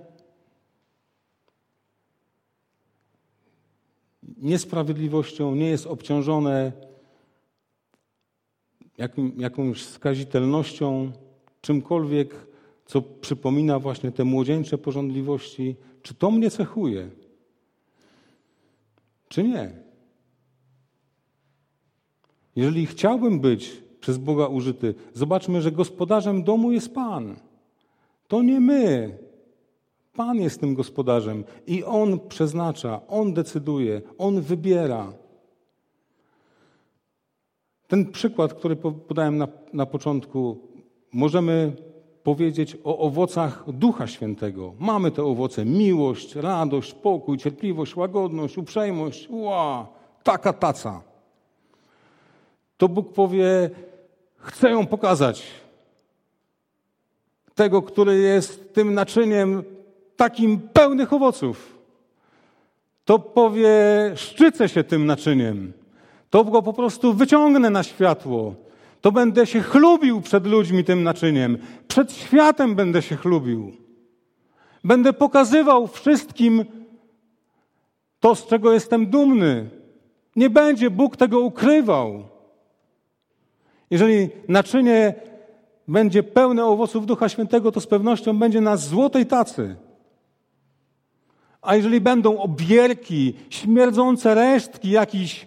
[4.22, 6.72] niesprawiedliwością, nie jest obciążone
[9.00, 11.12] jakim, jakąś skazitelnością,
[11.60, 12.34] czymkolwiek,
[12.86, 15.76] co przypomina właśnie te młodzieńcze porządliwości.
[16.02, 17.10] Czy to mnie cechuje?
[19.28, 19.70] Czy nie?
[22.56, 27.36] Jeżeli chciałbym być przez Boga użyty, zobaczmy, że gospodarzem domu jest Pan.
[28.28, 29.18] To nie my.
[30.12, 35.12] Pan jest tym gospodarzem i On przeznacza, On decyduje, On wybiera.
[37.90, 38.76] Ten przykład, który
[39.08, 40.58] podałem na, na początku,
[41.12, 41.72] możemy
[42.22, 44.74] powiedzieć o owocach Ducha Świętego.
[44.78, 49.26] Mamy te owoce: miłość, radość, pokój, cierpliwość, łagodność, uprzejmość.
[49.30, 49.86] Ła,
[50.22, 51.02] taka taca.
[52.76, 53.70] To Bóg powie:
[54.36, 55.46] Chcę ją pokazać.
[57.54, 59.62] Tego, który jest tym naczyniem
[60.16, 61.78] takim pełnych owoców.
[63.04, 63.68] To powie:
[64.14, 65.79] Szczycę się tym naczyniem
[66.30, 68.54] to go po prostu wyciągnę na światło.
[69.00, 71.58] To będę się chlubił przed ludźmi tym naczyniem.
[71.88, 73.72] Przed światem będę się chlubił.
[74.84, 76.64] Będę pokazywał wszystkim
[78.20, 79.70] to, z czego jestem dumny.
[80.36, 82.24] Nie będzie Bóg tego ukrywał.
[83.90, 85.14] Jeżeli naczynie
[85.88, 89.76] będzie pełne owoców Ducha Świętego, to z pewnością będzie na złotej tacy.
[91.62, 95.46] A jeżeli będą obierki, śmierdzące resztki jakichś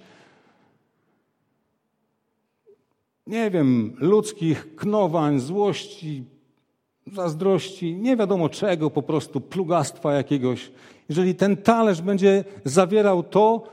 [3.28, 6.24] nie wiem, ludzkich knowań, złości,
[7.08, 10.72] zazdrości, nie wiadomo czego, po prostu plugastwa jakiegoś.
[11.10, 13.64] Jeżeli ten talerz będzie zawierał to,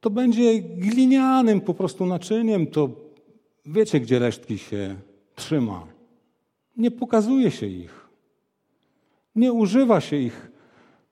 [0.00, 2.88] to będzie glinianym po prostu naczyniem, to
[3.66, 4.96] wiecie, gdzie resztki się
[5.34, 5.86] trzyma.
[6.76, 8.08] Nie pokazuje się ich.
[9.34, 10.50] Nie używa się ich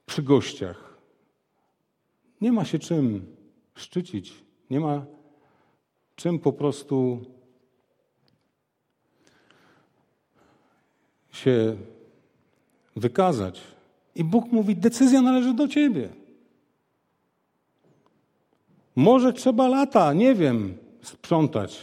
[0.06, 0.98] przy gościach.
[2.40, 3.26] Nie ma się czym
[3.74, 4.32] szczycić.
[4.70, 5.06] Nie ma
[6.14, 7.20] czym po prostu
[11.40, 11.76] się
[12.96, 13.60] wykazać.
[14.14, 16.08] I Bóg mówi: decyzja należy do ciebie.
[18.96, 21.78] Może trzeba lata, nie wiem, sprzątać.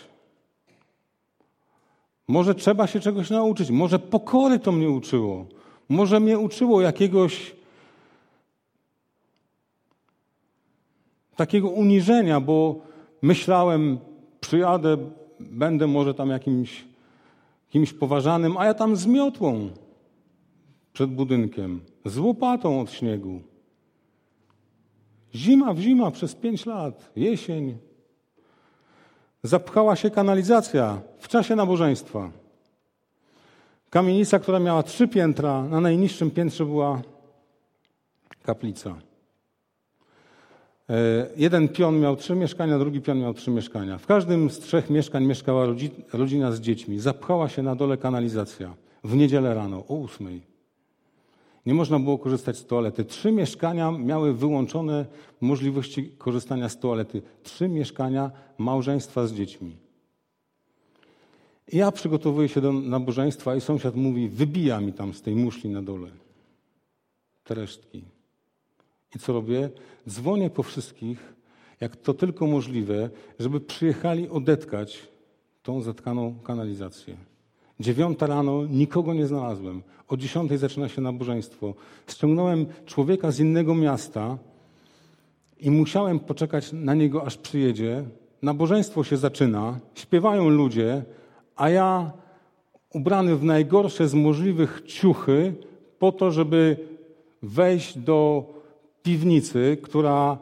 [2.27, 3.71] Może trzeba się czegoś nauczyć.
[3.71, 5.45] Może pokory to mnie uczyło.
[5.89, 7.55] Może mnie uczyło jakiegoś
[11.35, 12.81] takiego uniżenia, bo
[13.21, 13.97] myślałem,
[14.41, 14.97] przyjadę,
[15.39, 16.86] będę może tam jakimś
[17.69, 19.69] kimś poważanym, a ja tam z miotłą
[20.93, 23.41] przed budynkiem, z łopatą od śniegu.
[25.35, 27.77] Zima w zima przez pięć lat, jesień.
[29.43, 32.31] Zapchała się kanalizacja w czasie nabożeństwa.
[33.89, 37.01] Kamienica, która miała trzy piętra, na najniższym piętrze była
[38.43, 39.06] kaplica.
[40.89, 43.97] E, jeden pion miał trzy mieszkania, drugi pion miał trzy mieszkania.
[43.97, 45.67] W każdym z trzech mieszkań mieszkała
[46.13, 46.99] rodzina z dziećmi.
[46.99, 48.73] Zapchała się na dole kanalizacja
[49.03, 50.41] w niedzielę rano o ósmej.
[51.65, 53.05] Nie można było korzystać z toalety.
[53.05, 55.05] Trzy mieszkania miały wyłączone
[55.41, 57.21] możliwości korzystania z toalety.
[57.43, 59.75] Trzy mieszkania małżeństwa z dziećmi.
[61.73, 65.81] Ja przygotowuję się do nabożeństwa i sąsiad mówi, wybija mi tam z tej muszli na
[65.81, 66.09] dole
[67.43, 68.16] te resztki.
[69.15, 69.69] I co robię?
[70.09, 71.33] Dzwonię po wszystkich,
[71.81, 75.07] jak to tylko możliwe, żeby przyjechali odetkać
[75.63, 77.17] tą zatkaną kanalizację.
[77.79, 79.81] Dziewiąta rano nikogo nie znalazłem.
[80.07, 81.73] O dziesiątej zaczyna się nabożeństwo.
[82.07, 84.37] Ściągnąłem człowieka z innego miasta
[85.59, 88.03] i musiałem poczekać na niego, aż przyjedzie.
[88.41, 91.03] Nabożeństwo się zaczyna, śpiewają ludzie,
[91.55, 92.11] a ja
[92.93, 95.53] ubrany w najgorsze z możliwych ciuchy,
[95.99, 96.77] po to, żeby
[97.41, 98.45] wejść do
[99.07, 100.37] piwnicy, która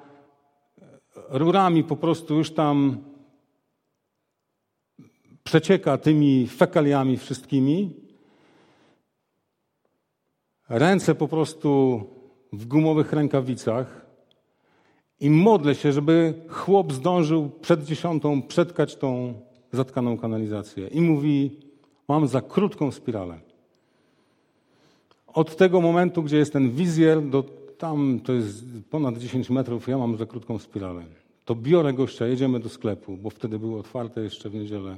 [1.29, 2.97] rurami po prostu już tam
[5.43, 7.93] przecieka tymi fekaliami wszystkimi.
[10.69, 12.01] Ręce po prostu
[12.53, 14.05] w gumowych rękawicach
[15.19, 19.33] i modlę się, żeby chłop zdążył przed dziesiątą przetkać tą
[19.71, 20.87] zatkaną kanalizację.
[20.87, 21.59] I mówi,
[22.07, 23.39] mam za krótką spiralę.
[25.27, 29.97] Od tego momentu, gdzie jest ten wizjer, do tam to jest ponad 10 metrów, ja
[29.97, 31.05] mam za krótką spiralę.
[31.45, 34.97] To biorę gościa, jedziemy do sklepu, bo wtedy było otwarte jeszcze w niedzielę.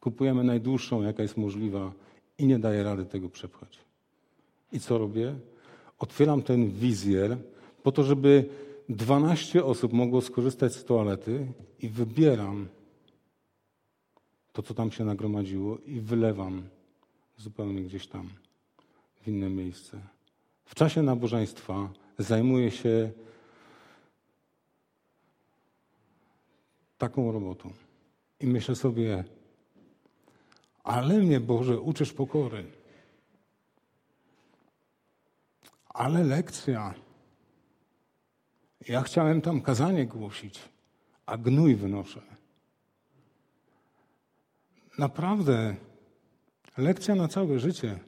[0.00, 1.92] Kupujemy najdłuższą, jaka jest możliwa
[2.38, 3.78] i nie daję rady tego przepchać.
[4.72, 5.34] I co robię?
[5.98, 7.36] Otwieram ten wizjer
[7.82, 8.48] po to, żeby
[8.88, 11.46] 12 osób mogło skorzystać z toalety
[11.82, 12.68] i wybieram
[14.52, 16.62] to, co tam się nagromadziło i wylewam
[17.36, 18.28] zupełnie gdzieś tam
[19.22, 20.00] w inne miejsce.
[20.64, 21.88] W czasie nabożeństwa
[22.18, 23.12] zajmuję się
[26.98, 27.72] taką robotą.
[28.40, 29.24] I myślę sobie,
[30.84, 32.64] ale mnie Boże uczysz pokory.
[35.88, 36.94] Ale lekcja.
[38.88, 40.60] Ja chciałem tam kazanie głosić,
[41.26, 42.22] a gnój wynoszę.
[44.98, 45.76] Naprawdę,
[46.76, 47.98] lekcja na całe życie.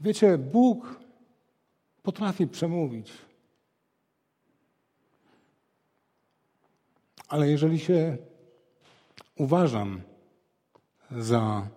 [0.00, 1.05] Wiecie, Bóg
[2.06, 3.12] potrafi przemówić.
[7.28, 8.16] Ale jeżeli się
[9.36, 10.02] uważam
[11.10, 11.68] za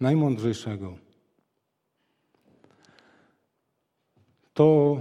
[0.00, 0.98] najmądrzejszego,
[4.54, 4.96] to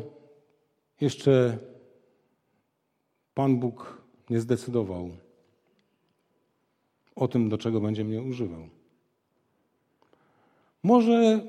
[1.02, 1.58] jeszcze
[3.34, 5.10] Pan Bóg nie zdecydował
[7.16, 8.70] o tym, do czego będzie mnie używał.
[10.84, 11.42] Może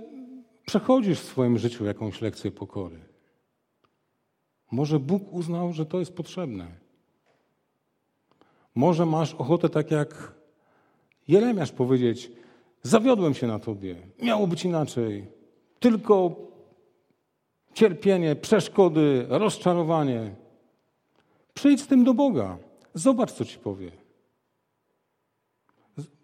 [0.69, 2.99] przechodzisz w swoim życiu jakąś lekcję pokory.
[4.71, 6.67] Może Bóg uznał, że to jest potrzebne.
[8.75, 10.35] Może masz ochotę, tak jak
[11.29, 12.33] Jeremiasz, powiedzieć:
[12.83, 15.27] Zawiodłem się na tobie, miało być inaczej.
[15.81, 16.37] Tylko
[17.75, 20.35] cierpienie, przeszkody, rozczarowanie.
[21.55, 22.59] Przyjdź z tym do Boga.
[22.95, 23.91] Zobacz, co ci powie.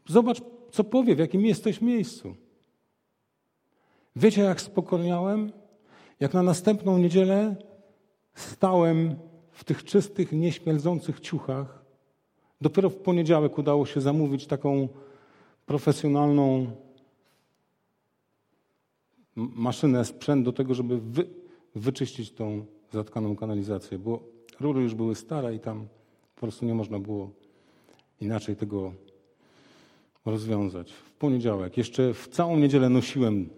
[0.06, 2.43] Zobacz, co powie, w jakim jesteś miejscu.
[4.16, 5.52] Wiecie, jak spokorniałem?
[6.20, 7.56] Jak na następną niedzielę
[8.34, 9.16] stałem
[9.50, 11.84] w tych czystych, nieśmierdzących ciuchach.
[12.60, 14.88] Dopiero w poniedziałek udało się zamówić taką
[15.66, 16.66] profesjonalną
[19.36, 21.26] maszynę, sprzęt do tego, żeby wy,
[21.74, 24.22] wyczyścić tą zatkaną kanalizację, bo
[24.60, 25.88] rury już były stare i tam
[26.34, 27.30] po prostu nie można było
[28.20, 28.92] inaczej tego
[30.24, 30.92] rozwiązać.
[30.92, 33.50] W poniedziałek, jeszcze w całą niedzielę nosiłem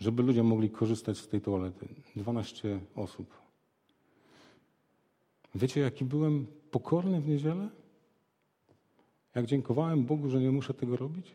[0.00, 1.88] żeby ludzie mogli korzystać z tej toalety.
[2.16, 3.30] 12 osób.
[5.54, 7.68] Wiecie, jaki byłem pokorny w niedzielę?
[9.34, 11.34] Jak dziękowałem Bogu, że nie muszę tego robić?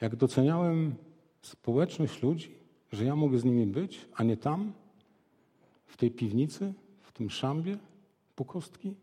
[0.00, 0.94] Jak doceniałem
[1.42, 2.54] społeczność ludzi,
[2.92, 4.72] że ja mogę z nimi być, a nie tam,
[5.86, 7.78] w tej piwnicy, w tym szambie
[8.36, 8.94] po kostki?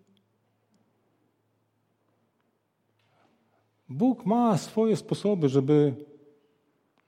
[3.90, 5.96] Bóg ma swoje sposoby, żeby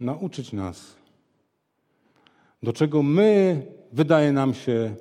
[0.03, 0.95] nauczyć nas,
[2.63, 4.95] do czego my, wydaje nam się,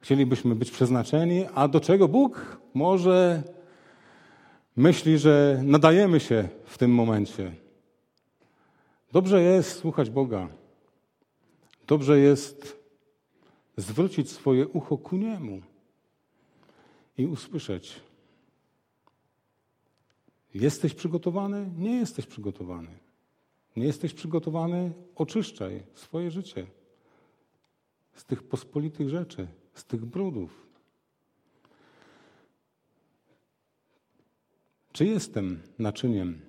[0.00, 3.42] chcielibyśmy być przeznaczeni, a do czego Bóg może
[4.76, 7.52] myśli, że nadajemy się w tym momencie.
[9.12, 10.48] Dobrze jest słuchać Boga.
[11.86, 12.76] Dobrze jest
[13.76, 15.60] zwrócić swoje ucho ku Niemu
[17.18, 18.00] i usłyszeć.
[20.54, 21.70] Jesteś przygotowany?
[21.78, 23.05] Nie jesteś przygotowany.
[23.76, 24.92] Nie jesteś przygotowany?
[25.14, 26.66] Oczyszczaj swoje życie
[28.14, 30.66] z tych pospolitych rzeczy, z tych brudów.
[34.92, 36.40] Czy jestem naczyniem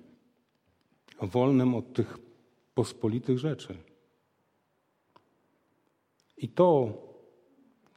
[1.22, 2.18] wolnym od tych
[2.74, 3.76] pospolitych rzeczy?
[6.36, 6.92] I to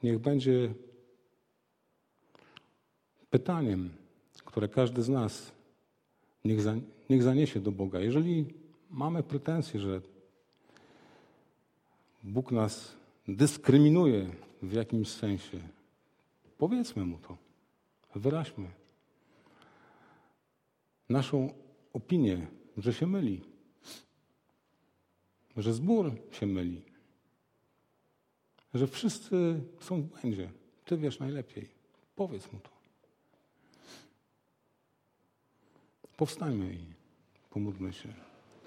[0.04, 0.74] niech będzie
[3.30, 3.90] pytaniem,
[4.46, 5.52] które każdy z nas
[6.46, 6.76] niech, za,
[7.10, 8.00] niech zaniesie do Boga.
[8.00, 8.61] Jeżeli
[8.92, 10.02] mamy pretensje, że
[12.24, 12.96] Bóg nas
[13.28, 14.30] dyskryminuje
[14.62, 15.60] w jakimś sensie.
[16.58, 17.38] Powiedzmy mu to,
[18.16, 18.68] wyraźmy
[21.10, 21.54] naszą
[21.94, 23.42] opinię, że się myli,
[25.58, 26.82] że zbór się myli,
[28.74, 30.52] że wszyscy są w błędzie.
[30.86, 31.70] Ty wiesz najlepiej.
[32.16, 32.70] Powiedz mu to.
[36.18, 36.86] Powstańmy i
[37.50, 38.31] pomódlmy się.